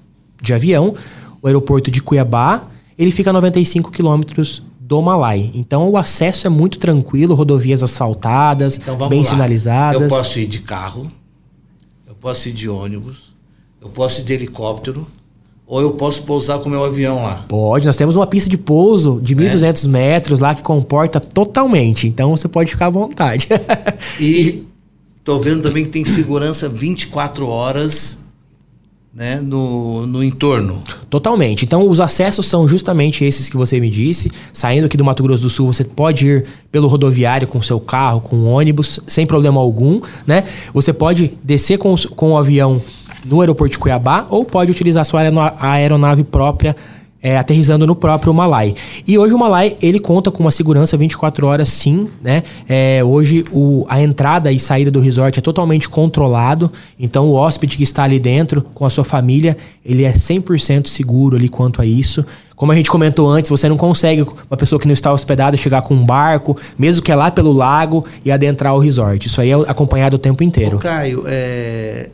de 0.41 0.55
avião, 0.55 0.95
o 1.43 1.47
aeroporto 1.47 1.91
de 1.91 2.03
Cuiabá, 2.03 2.67
ele 2.99 3.11
fica 3.11 3.29
a 3.29 3.33
95 3.33 3.91
quilômetros 3.91 4.63
do 4.87 5.01
Malai. 5.01 5.51
Então 5.55 5.89
o 5.89 5.97
acesso 5.97 6.47
é 6.47 6.51
muito 6.51 6.79
tranquilo, 6.79 7.35
rodovias 7.35 7.83
asfaltadas, 7.83 8.77
então, 8.77 9.09
bem 9.09 9.21
lá. 9.21 9.25
sinalizadas. 9.25 10.03
Eu 10.03 10.09
posso 10.09 10.39
ir 10.39 10.47
de 10.47 10.61
carro, 10.61 11.11
eu 12.07 12.15
posso 12.15 12.51
ir 12.51 12.53
de 12.53 12.69
ônibus, 12.69 13.33
eu 13.81 13.89
posso 13.89 14.21
ir 14.21 14.25
de 14.25 14.35
helicóptero, 14.35 15.07
ou 15.67 15.81
eu 15.81 15.93
posso 15.93 16.25
pousar 16.25 16.59
com 16.59 16.69
o 16.69 16.71
meu 16.71 16.85
avião 16.85 17.23
lá? 17.23 17.47
Pode, 17.49 17.87
nós 17.87 17.97
temos 17.97 18.15
uma 18.15 18.27
pista 18.27 18.51
de 18.51 18.59
pouso 18.59 19.21
de 19.23 19.35
1.200 19.35 19.87
é. 19.87 19.89
metros 19.89 20.41
lá 20.41 20.55
que 20.55 20.63
comporta 20.63 21.19
totalmente, 21.19 22.07
então 22.07 22.37
você 22.37 22.47
pode 22.47 22.71
ficar 22.71 22.87
à 22.87 22.91
vontade. 22.91 23.49
e 24.21 24.65
tô 25.25 25.39
vendo 25.39 25.63
também 25.63 25.85
que 25.85 25.91
tem 25.91 26.05
segurança 26.05 26.69
24 26.69 27.49
horas 27.49 28.24
né, 29.15 29.41
no, 29.41 30.07
no 30.07 30.25
entorno. 30.25 30.83
Totalmente. 31.09 31.65
Então, 31.65 31.89
os 31.89 32.01
acessos 32.01 32.47
são 32.47 32.67
justamente 32.67 33.25
esses 33.25 33.49
que 33.49 33.57
você 33.57 33.79
me 33.79 33.89
disse. 33.89 34.31
Saindo 34.53 34.87
aqui 34.87 34.97
do 34.97 35.05
Mato 35.05 35.23
Grosso 35.23 35.43
do 35.43 35.51
Sul, 35.51 35.73
você 35.73 35.85
pode 35.85 36.27
ir 36.27 36.47
pelo 36.73 36.89
rodoviário 36.89 37.47
com 37.47 37.63
seu 37.63 37.79
carro, 37.79 38.21
com 38.21 38.45
ônibus, 38.45 38.99
sem 39.07 39.25
problema 39.25 39.61
algum, 39.61 40.01
né? 40.27 40.43
Você 40.73 40.93
pode 40.93 41.33
descer 41.45 41.79
com, 41.79 41.95
com 42.17 42.33
o 42.33 42.37
avião 42.37 42.83
no 43.25 43.41
aeroporto 43.41 43.73
de 43.73 43.79
Cuiabá 43.79 44.27
ou 44.29 44.45
pode 44.45 44.71
utilizar 44.71 45.05
sua 45.05 45.21
aeronave 45.61 46.25
própria 46.25 46.77
é, 47.25 47.39
aterrizando 47.39 47.87
no 47.87 47.97
próprio 47.97 48.35
Malai. 48.35 48.75
E 49.09 49.17
hoje 49.17 49.33
o 49.33 49.39
Malai 49.39 49.79
ele 49.81 49.99
conta 49.99 50.31
com 50.31 50.43
uma 50.43 50.51
segurança 50.51 50.95
24 50.95 51.47
horas, 51.47 51.71
sim, 51.71 52.07
né? 52.23 52.43
É, 52.69 53.03
hoje 53.03 53.47
o, 53.51 53.87
a 53.89 54.03
entrada 54.03 54.53
e 54.53 54.61
saída 54.61 54.91
do 54.91 55.01
resort 55.01 55.39
é 55.39 55.43
totalmente 55.43 55.89
controlado, 55.89 56.71
então 57.01 57.27
o 57.29 57.33
hóspede 57.33 57.79
que 57.79 57.83
está 57.83 58.03
ali 58.03 58.19
dentro 58.19 58.61
com 58.75 58.85
a 58.85 58.91
sua 58.91 59.05
família 59.05 59.57
ele 59.83 60.05
é 60.05 60.13
100% 60.13 60.87
seguro 60.87 61.37
ali 61.37 61.49
quanto 61.49 61.81
a 61.81 61.87
isso. 61.87 62.27
Como 62.55 62.71
a 62.71 62.75
gente 62.75 62.91
comentou 62.91 63.29
antes, 63.29 63.51
você 63.51 63.69
não 63.71 63.77
consegue 63.77 64.23
uma 64.23 64.57
pessoa 64.57 64.79
que 64.79 64.87
não 64.87 64.93
está 64.93 65.11
hospedada 65.11 65.57
chegar 65.57 65.81
com 65.81 65.95
um 65.95 66.05
barco, 66.05 66.57
mesmo 66.79 67.03
que 67.03 67.11
é 67.11 67.17
lá 67.17 67.31
pelo 67.31 67.53
lago 67.53 68.05
e 68.25 68.31
adentrar 68.31 68.75
o 68.75 68.79
resort. 68.79 69.27
Isso 69.27 69.41
aí 69.41 69.51
é 69.51 69.55
acompanhado 69.55 70.17
o 70.17 70.19
tempo 70.19 70.43
inteiro. 70.45 70.77
Ô 70.77 70.81
Caio, 70.81 71.25
é, 71.27 72.11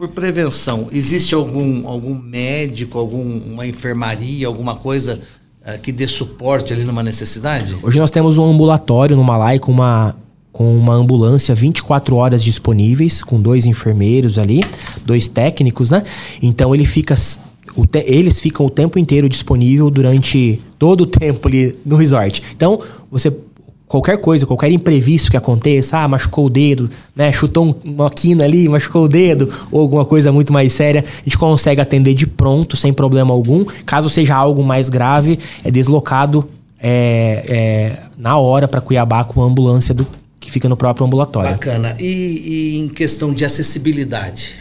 por 0.00 0.08
prevenção, 0.08 0.88
existe 0.90 1.34
algum, 1.34 1.86
algum 1.86 2.14
médico, 2.14 2.98
alguma 2.98 3.66
enfermaria, 3.66 4.46
alguma 4.46 4.74
coisa 4.74 5.20
uh, 5.60 5.78
que 5.80 5.92
dê 5.92 6.08
suporte 6.08 6.72
ali 6.72 6.84
numa 6.84 7.02
necessidade? 7.02 7.76
Hoje 7.82 7.98
nós 7.98 8.10
temos 8.10 8.38
um 8.38 8.44
ambulatório 8.46 9.14
no 9.14 9.22
Malai 9.22 9.58
com 9.58 9.70
uma, 9.70 10.16
com 10.50 10.74
uma 10.74 10.94
ambulância 10.94 11.54
24 11.54 12.16
horas 12.16 12.42
disponíveis, 12.42 13.22
com 13.22 13.38
dois 13.38 13.66
enfermeiros 13.66 14.38
ali, 14.38 14.64
dois 15.04 15.28
técnicos, 15.28 15.90
né? 15.90 16.02
Então 16.40 16.74
ele 16.74 16.86
fica. 16.86 17.14
Te, 17.14 18.04
eles 18.06 18.40
ficam 18.40 18.66
o 18.66 18.70
tempo 18.70 18.98
inteiro 18.98 19.28
disponível 19.28 19.90
durante 19.90 20.60
todo 20.78 21.02
o 21.02 21.06
tempo 21.06 21.46
ali 21.46 21.78
no 21.84 21.96
resort. 21.96 22.42
Então, 22.56 22.80
você 23.10 23.30
qualquer 23.90 24.18
coisa, 24.18 24.46
qualquer 24.46 24.70
imprevisto 24.70 25.32
que 25.32 25.36
aconteça, 25.36 25.98
ah, 25.98 26.06
machucou 26.06 26.46
o 26.46 26.48
dedo, 26.48 26.88
né, 27.14 27.32
chutou 27.32 27.76
uma 27.84 28.08
quina 28.08 28.44
ali, 28.44 28.68
machucou 28.68 29.06
o 29.06 29.08
dedo, 29.08 29.52
ou 29.68 29.80
alguma 29.80 30.04
coisa 30.04 30.30
muito 30.30 30.52
mais 30.52 30.72
séria, 30.72 31.04
a 31.04 31.24
gente 31.24 31.36
consegue 31.36 31.80
atender 31.80 32.14
de 32.14 32.24
pronto, 32.24 32.76
sem 32.76 32.92
problema 32.92 33.34
algum. 33.34 33.64
Caso 33.84 34.08
seja 34.08 34.36
algo 34.36 34.62
mais 34.62 34.88
grave, 34.88 35.40
é 35.64 35.72
deslocado 35.72 36.48
é, 36.80 37.44
é, 37.48 37.98
na 38.16 38.38
hora 38.38 38.68
para 38.68 38.80
Cuiabá 38.80 39.24
com 39.24 39.42
a 39.42 39.44
ambulância 39.44 39.92
do, 39.92 40.06
que 40.38 40.52
fica 40.52 40.68
no 40.68 40.76
próprio 40.76 41.04
ambulatório. 41.04 41.50
Bacana. 41.50 41.96
E, 41.98 42.04
e 42.06 42.78
em 42.78 42.88
questão 42.88 43.34
de 43.34 43.44
acessibilidade? 43.44 44.54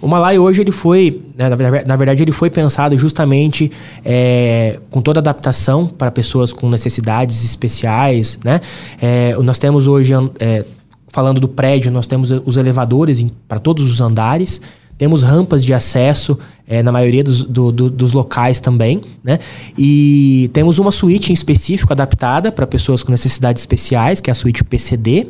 O 0.00 0.06
Malai 0.06 0.38
hoje 0.38 0.60
ele 0.60 0.70
foi, 0.70 1.20
né, 1.36 1.48
na 1.86 1.96
verdade 1.96 2.22
ele 2.22 2.32
foi 2.32 2.50
pensado 2.50 2.96
justamente 2.96 3.70
é, 4.04 4.78
com 4.90 5.00
toda 5.00 5.20
adaptação 5.20 5.86
para 5.86 6.10
pessoas 6.10 6.52
com 6.52 6.68
necessidades 6.68 7.44
especiais, 7.44 8.38
né? 8.44 8.60
É, 9.00 9.34
nós 9.42 9.58
temos 9.58 9.86
hoje, 9.86 10.12
é, 10.38 10.64
falando 11.08 11.40
do 11.40 11.48
prédio, 11.48 11.90
nós 11.90 12.06
temos 12.06 12.30
os 12.30 12.56
elevadores 12.56 13.24
para 13.48 13.58
todos 13.58 13.90
os 13.90 14.00
andares, 14.00 14.60
temos 14.98 15.22
rampas 15.22 15.64
de 15.64 15.72
acesso 15.72 16.36
é, 16.66 16.82
na 16.82 16.90
maioria 16.90 17.22
dos, 17.22 17.44
do, 17.44 17.70
do, 17.70 17.88
dos 17.88 18.12
locais 18.12 18.58
também, 18.58 19.00
né? 19.22 19.38
E 19.78 20.50
temos 20.52 20.78
uma 20.78 20.90
suíte 20.90 21.30
em 21.30 21.34
específico 21.34 21.92
adaptada 21.92 22.50
para 22.50 22.66
pessoas 22.66 23.02
com 23.02 23.12
necessidades 23.12 23.62
especiais, 23.62 24.20
que 24.20 24.28
é 24.28 24.32
a 24.32 24.34
suíte 24.34 24.64
PCD. 24.64 25.28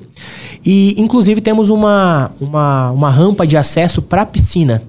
E, 0.65 0.95
inclusive, 0.99 1.43
temos 1.43 1.69
uma, 1.69 2.33
uma, 2.41 2.91
uma 2.91 3.11
rampa 3.11 3.47
de 3.47 3.57
acesso 3.57 4.01
para 4.01 4.23
a 4.23 4.27
piscina. 4.27 4.83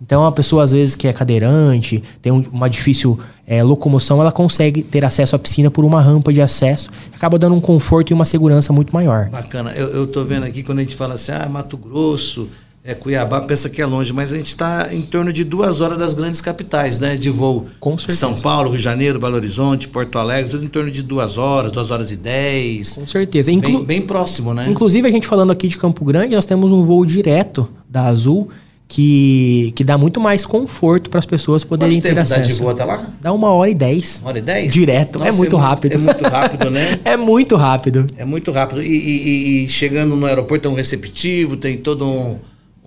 Então, 0.00 0.24
a 0.24 0.30
pessoa, 0.30 0.62
às 0.62 0.70
vezes, 0.70 0.94
que 0.94 1.08
é 1.08 1.12
cadeirante, 1.12 2.02
tem 2.20 2.30
um, 2.30 2.44
uma 2.52 2.68
difícil 2.68 3.18
é, 3.46 3.62
locomoção, 3.62 4.20
ela 4.20 4.30
consegue 4.30 4.82
ter 4.82 5.04
acesso 5.04 5.34
à 5.34 5.38
piscina 5.38 5.70
por 5.70 5.84
uma 5.84 6.00
rampa 6.00 6.32
de 6.32 6.42
acesso. 6.42 6.90
Acaba 7.14 7.38
dando 7.38 7.54
um 7.54 7.60
conforto 7.60 8.10
e 8.10 8.14
uma 8.14 8.26
segurança 8.26 8.72
muito 8.72 8.92
maior. 8.92 9.30
Bacana. 9.30 9.72
Eu, 9.72 10.06
tô 10.06 10.22
vendo 10.22 10.44
aqui, 10.44 10.62
quando 10.62 10.80
a 10.80 10.82
gente 10.82 10.94
fala 10.94 11.14
assim, 11.14 11.32
ah, 11.32 11.48
Mato 11.48 11.78
Grosso, 11.78 12.48
é, 12.86 12.94
Cuiabá 12.94 13.40
pensa 13.40 13.68
que 13.68 13.82
é 13.82 13.86
longe, 13.86 14.12
mas 14.12 14.32
a 14.32 14.36
gente 14.36 14.46
está 14.46 14.88
em 14.92 15.02
torno 15.02 15.32
de 15.32 15.42
duas 15.42 15.80
horas 15.80 15.98
das 15.98 16.14
grandes 16.14 16.40
capitais, 16.40 17.00
né? 17.00 17.16
De 17.16 17.28
voo. 17.28 17.66
Com 17.80 17.98
certeza. 17.98 18.20
São 18.20 18.34
Paulo, 18.36 18.68
Rio 18.70 18.78
de 18.78 18.84
Janeiro, 18.84 19.18
Belo 19.18 19.34
Horizonte, 19.34 19.88
Porto 19.88 20.16
Alegre, 20.20 20.52
tudo 20.52 20.64
em 20.64 20.68
torno 20.68 20.88
de 20.88 21.02
duas 21.02 21.36
horas, 21.36 21.72
duas 21.72 21.90
horas 21.90 22.12
e 22.12 22.16
dez. 22.16 22.92
Com 22.92 23.04
certeza. 23.04 23.50
Inclu 23.50 23.78
bem, 23.78 23.84
bem 23.84 24.02
próximo, 24.02 24.54
né? 24.54 24.68
Inclusive, 24.70 25.08
a 25.08 25.10
gente 25.10 25.26
falando 25.26 25.50
aqui 25.50 25.66
de 25.66 25.76
Campo 25.76 26.04
Grande, 26.04 26.36
nós 26.36 26.46
temos 26.46 26.70
um 26.70 26.84
voo 26.84 27.04
direto 27.04 27.68
da 27.90 28.04
Azul 28.04 28.48
que, 28.86 29.72
que 29.74 29.82
dá 29.82 29.98
muito 29.98 30.20
mais 30.20 30.46
conforto 30.46 31.10
para 31.10 31.18
as 31.18 31.26
pessoas 31.26 31.64
poderem 31.64 31.96
Quanto 31.96 32.02
ter 32.04 32.08
tempo 32.10 32.20
acesso. 32.20 32.40
Dá 32.40 32.54
de 32.54 32.60
boa 32.60 32.70
até 32.70 32.84
lá? 32.84 33.04
Dá 33.20 33.32
uma 33.32 33.50
hora 33.50 33.68
e 33.68 33.74
dez. 33.74 34.20
Uma 34.20 34.28
hora 34.28 34.38
e 34.38 34.42
dez? 34.42 34.72
Direto. 34.72 35.16
É 35.16 35.24
Nossa, 35.24 35.36
é 35.36 35.38
muito 35.38 35.56
é 35.56 35.60
rápido. 35.60 35.92
É 35.92 35.98
muito 35.98 36.24
rápido, 36.24 36.70
né? 36.70 37.00
é 37.04 37.16
muito 37.16 37.56
rápido. 37.56 38.06
É 38.16 38.24
muito 38.24 38.52
rápido. 38.52 38.80
E, 38.80 38.86
e, 38.86 39.64
e 39.64 39.68
chegando 39.68 40.14
no 40.14 40.24
aeroporto 40.24 40.62
tem 40.62 40.70
um 40.70 40.76
receptivo, 40.76 41.56
tem 41.56 41.78
todo 41.78 42.06
um 42.06 42.38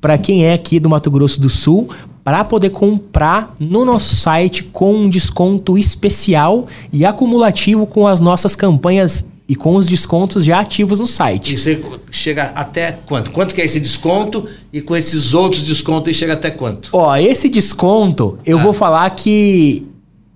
para 0.00 0.18
quem 0.18 0.44
é 0.44 0.52
aqui 0.52 0.78
do 0.78 0.90
Mato 0.90 1.10
Grosso 1.10 1.40
do 1.40 1.50
Sul 1.50 1.88
para 2.26 2.42
poder 2.42 2.70
comprar 2.70 3.54
no 3.60 3.84
nosso 3.84 4.16
site 4.16 4.64
com 4.64 4.92
um 4.92 5.08
desconto 5.08 5.78
especial 5.78 6.66
e 6.92 7.04
acumulativo 7.04 7.86
com 7.86 8.04
as 8.04 8.18
nossas 8.18 8.56
campanhas 8.56 9.30
e 9.48 9.54
com 9.54 9.76
os 9.76 9.86
descontos 9.86 10.44
já 10.44 10.58
ativos 10.58 10.98
no 10.98 11.06
site. 11.06 11.54
E 11.54 11.56
você 11.56 11.80
chega 12.10 12.46
até 12.46 12.90
quanto? 12.90 13.30
Quanto 13.30 13.54
que 13.54 13.60
é 13.60 13.64
esse 13.64 13.78
desconto? 13.78 14.44
E 14.72 14.80
com 14.80 14.96
esses 14.96 15.34
outros 15.34 15.62
descontos 15.62 16.16
chega 16.16 16.32
até 16.32 16.50
quanto? 16.50 16.90
Ó, 16.92 17.14
esse 17.14 17.48
desconto, 17.48 18.40
eu 18.44 18.58
ah. 18.58 18.62
vou 18.62 18.72
falar 18.72 19.08
que 19.10 19.86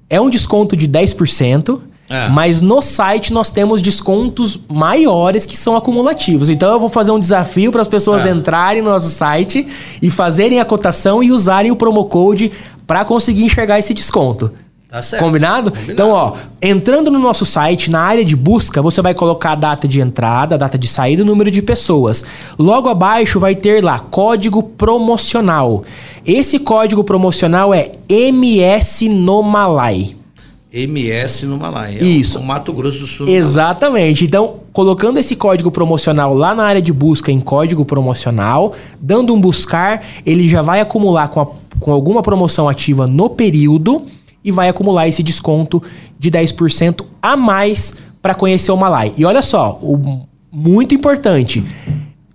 é 0.08 0.20
um 0.20 0.30
desconto 0.30 0.76
de 0.76 0.86
10%. 0.86 1.80
É. 2.10 2.28
Mas 2.28 2.60
no 2.60 2.82
site 2.82 3.32
nós 3.32 3.50
temos 3.50 3.80
descontos 3.80 4.58
maiores 4.68 5.46
que 5.46 5.56
são 5.56 5.76
acumulativos. 5.76 6.50
Então 6.50 6.72
eu 6.72 6.80
vou 6.80 6.88
fazer 6.88 7.12
um 7.12 7.20
desafio 7.20 7.70
para 7.70 7.82
as 7.82 7.88
pessoas 7.88 8.26
é. 8.26 8.30
entrarem 8.30 8.82
no 8.82 8.90
nosso 8.90 9.08
site 9.10 9.64
e 10.02 10.10
fazerem 10.10 10.58
a 10.58 10.64
cotação 10.64 11.22
e 11.22 11.30
usarem 11.30 11.70
o 11.70 11.76
promo 11.76 12.04
code 12.06 12.50
para 12.84 13.04
conseguir 13.04 13.44
enxergar 13.44 13.78
esse 13.78 13.94
desconto. 13.94 14.50
Tá 14.90 15.00
certo. 15.00 15.22
Combinado? 15.22 15.70
Combinado? 15.70 15.92
Então, 15.92 16.10
ó, 16.10 16.32
entrando 16.60 17.12
no 17.12 17.20
nosso 17.20 17.46
site, 17.46 17.92
na 17.92 18.00
área 18.00 18.24
de 18.24 18.34
busca, 18.34 18.82
você 18.82 19.00
vai 19.00 19.14
colocar 19.14 19.52
a 19.52 19.54
data 19.54 19.86
de 19.86 20.00
entrada, 20.00 20.56
a 20.56 20.58
data 20.58 20.76
de 20.76 20.88
saída 20.88 21.22
e 21.22 21.24
o 21.24 21.26
número 21.26 21.48
de 21.48 21.62
pessoas. 21.62 22.24
Logo 22.58 22.88
abaixo 22.88 23.38
vai 23.38 23.54
ter 23.54 23.84
lá 23.84 24.00
código 24.00 24.64
promocional. 24.64 25.84
Esse 26.26 26.58
código 26.58 27.04
promocional 27.04 27.72
é 27.72 27.92
MS 28.08 29.08
no 29.10 29.44
Malai. 29.44 30.16
MS 30.72 31.46
no 31.46 31.58
Malai. 31.58 31.96
É 31.98 32.02
Isso. 32.02 32.38
O 32.38 32.44
Mato 32.44 32.72
Grosso 32.72 33.00
do 33.00 33.06
Sul. 33.06 33.28
Exatamente. 33.28 34.24
Então, 34.24 34.60
colocando 34.72 35.18
esse 35.18 35.34
código 35.34 35.70
promocional 35.70 36.32
lá 36.34 36.54
na 36.54 36.64
área 36.64 36.80
de 36.80 36.92
busca 36.92 37.32
em 37.32 37.40
código 37.40 37.84
promocional, 37.84 38.72
dando 39.00 39.34
um 39.34 39.40
buscar, 39.40 40.02
ele 40.24 40.48
já 40.48 40.62
vai 40.62 40.80
acumular 40.80 41.28
com, 41.28 41.40
a, 41.40 41.46
com 41.78 41.92
alguma 41.92 42.22
promoção 42.22 42.68
ativa 42.68 43.06
no 43.06 43.30
período 43.30 44.06
e 44.44 44.50
vai 44.52 44.68
acumular 44.68 45.08
esse 45.08 45.22
desconto 45.22 45.82
de 46.18 46.30
10% 46.30 47.04
a 47.20 47.36
mais 47.36 47.96
para 48.22 48.34
conhecer 48.34 48.70
o 48.70 48.76
Malai. 48.76 49.12
E 49.16 49.24
olha 49.24 49.42
só, 49.42 49.78
o, 49.82 50.26
muito 50.52 50.94
importante. 50.94 51.64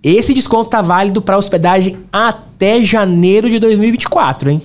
Esse 0.02 0.32
desconto 0.34 0.70
tá 0.70 0.82
válido 0.82 1.20
para 1.20 1.38
hospedagem 1.38 1.96
até 2.12 2.82
janeiro 2.82 3.50
de 3.50 3.58
2024, 3.58 4.50
hein? 4.50 4.62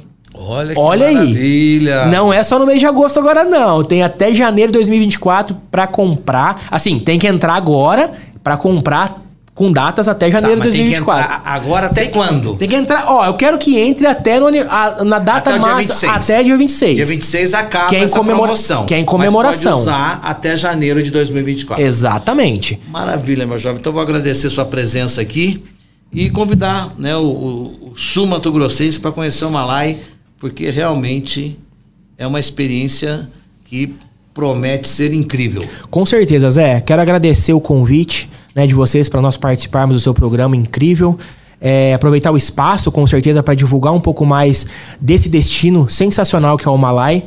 Olha 0.48 0.74
que 0.74 0.80
Olha 0.80 1.12
maravilha. 1.12 2.04
aí. 2.04 2.12
Não 2.12 2.34
é 2.34 2.44
só 2.44 2.58
no 2.58 2.66
mês 2.66 2.80
de 2.80 2.86
agosto 2.86 3.20
agora, 3.20 3.44
não. 3.44 3.84
Tem 3.84 4.04
até 4.04 4.34
janeiro 4.34 4.72
de 4.72 4.80
2024 4.80 5.56
para 5.70 5.88
comprar. 5.88 6.64
Assim, 6.72 7.00
tem 7.00 7.20
que 7.20 7.28
entrar 7.28 7.54
agora 7.54 8.12
para 8.44 8.58
comprar 8.58 9.22
com 9.54 9.72
datas 9.72 10.08
até 10.08 10.32
janeiro 10.32 10.58
tá, 10.58 10.64
de 10.66 10.72
2024. 10.72 11.42
agora 11.46 11.88
até 11.88 12.02
tem 12.06 12.12
quando? 12.12 12.56
tem 12.56 12.68
que 12.68 12.76
entrar. 12.76 13.06
Ó, 13.08 13.26
eu 13.26 13.36
quero 13.36 13.58
que 13.58 13.78
entre 13.78 14.08
até 14.08 14.40
no, 14.40 14.48
a, 14.48 15.04
na 15.04 15.20
data 15.20 15.52
até 15.52 15.60
mais. 15.60 16.04
Até 16.04 16.42
dia 16.42 16.58
26. 16.58 16.96
Dia 16.96 17.06
26 17.06 17.54
acaba 17.54 17.90
que 17.90 17.96
é 17.96 18.00
em 18.00 18.04
essa 18.04 18.18
comemora 18.18 18.44
promoção. 18.44 18.86
Que 18.86 18.96
é 18.96 18.98
em 18.98 19.06
comemoração. 19.06 19.74
Mas 19.74 19.86
pode 19.86 19.96
usar 19.98 20.22
até 20.24 20.58
janeiro 20.58 21.04
de 21.04 21.12
2024. 21.12 21.84
Exatamente. 21.84 22.80
Maravilha, 22.90 23.46
meu 23.46 23.60
jovem. 23.60 23.80
Então 23.80 23.94
vou 23.94 24.02
agradecer 24.02 24.50
sua 24.50 24.66
presença 24.66 25.22
aqui 25.22 25.64
e 26.14 26.30
convidar 26.30 26.94
né, 26.98 27.16
o, 27.16 27.22
o, 27.22 27.92
o 27.92 27.94
Sul 27.96 28.28
Mato 28.28 28.52
Grossense 28.52 29.00
para 29.00 29.12
conhecer 29.12 29.46
o 29.46 29.52
Malai 29.52 30.00
porque 30.42 30.72
realmente 30.72 31.58
é 32.18 32.26
uma 32.26 32.40
experiência 32.40 33.30
que 33.66 33.94
promete 34.34 34.88
ser 34.88 35.14
incrível. 35.14 35.64
Com 35.92 36.04
certeza, 36.04 36.50
Zé. 36.50 36.82
Quero 36.82 37.00
agradecer 37.00 37.54
o 37.54 37.62
convite 37.62 38.28
né, 38.56 38.66
de 38.66 38.74
vocês 38.74 39.08
para 39.08 39.22
nós 39.22 39.38
participarmos 39.38 39.96
do 39.96 40.00
seu 40.00 40.16
programa 40.16 40.58
incrível. 40.58 41.18
É, 41.62 41.94
aproveitar 41.94 42.32
o 42.32 42.38
espaço, 42.38 42.92
com 42.92 43.06
certeza, 43.06 43.44
para 43.44 43.54
divulgar 43.54 43.94
um 43.94 44.00
pouco 44.00 44.26
mais 44.26 44.66
desse 45.00 45.30
destino 45.30 45.88
sensacional 45.88 46.58
que 46.58 46.68
é 46.68 46.72
o 46.72 46.78
Malai. 46.78 47.24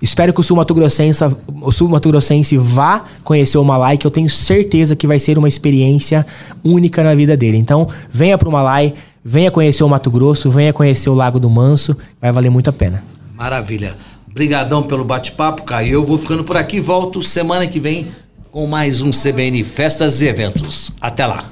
Espero 0.00 0.32
que 0.32 0.40
o 0.40 0.42
Sul 0.42 0.56
Mato 0.56 0.74
Grossense, 0.74 2.56
vá 2.56 3.04
conhecer 3.24 3.58
o 3.58 3.64
Malai, 3.64 3.98
que 3.98 4.06
eu 4.06 4.10
tenho 4.10 4.30
certeza 4.30 4.96
que 4.96 5.06
vai 5.06 5.18
ser 5.18 5.36
uma 5.36 5.48
experiência 5.48 6.24
única 6.64 7.02
na 7.02 7.14
vida 7.14 7.36
dele. 7.36 7.58
Então, 7.58 7.88
venha 8.10 8.38
para 8.38 8.48
o 8.48 8.52
Malai, 8.52 8.94
venha 9.28 9.50
conhecer 9.50 9.84
o 9.84 9.88
Mato 9.88 10.10
Grosso, 10.10 10.50
venha 10.50 10.72
conhecer 10.72 11.10
o 11.10 11.14
Lago 11.14 11.38
do 11.38 11.50
Manso, 11.50 11.94
vai 12.18 12.32
valer 12.32 12.48
muito 12.48 12.70
a 12.70 12.72
pena. 12.72 13.04
Maravilha. 13.36 13.94
Obrigadão 14.28 14.82
pelo 14.82 15.04
bate-papo, 15.04 15.64
Caio. 15.64 15.92
Eu 15.92 16.04
vou 16.04 16.16
ficando 16.16 16.42
por 16.42 16.56
aqui, 16.56 16.80
volto 16.80 17.22
semana 17.22 17.66
que 17.66 17.78
vem 17.78 18.08
com 18.50 18.66
mais 18.66 19.02
um 19.02 19.10
CBN 19.10 19.62
Festas 19.64 20.22
e 20.22 20.28
Eventos. 20.28 20.90
Até 20.98 21.26
lá. 21.26 21.44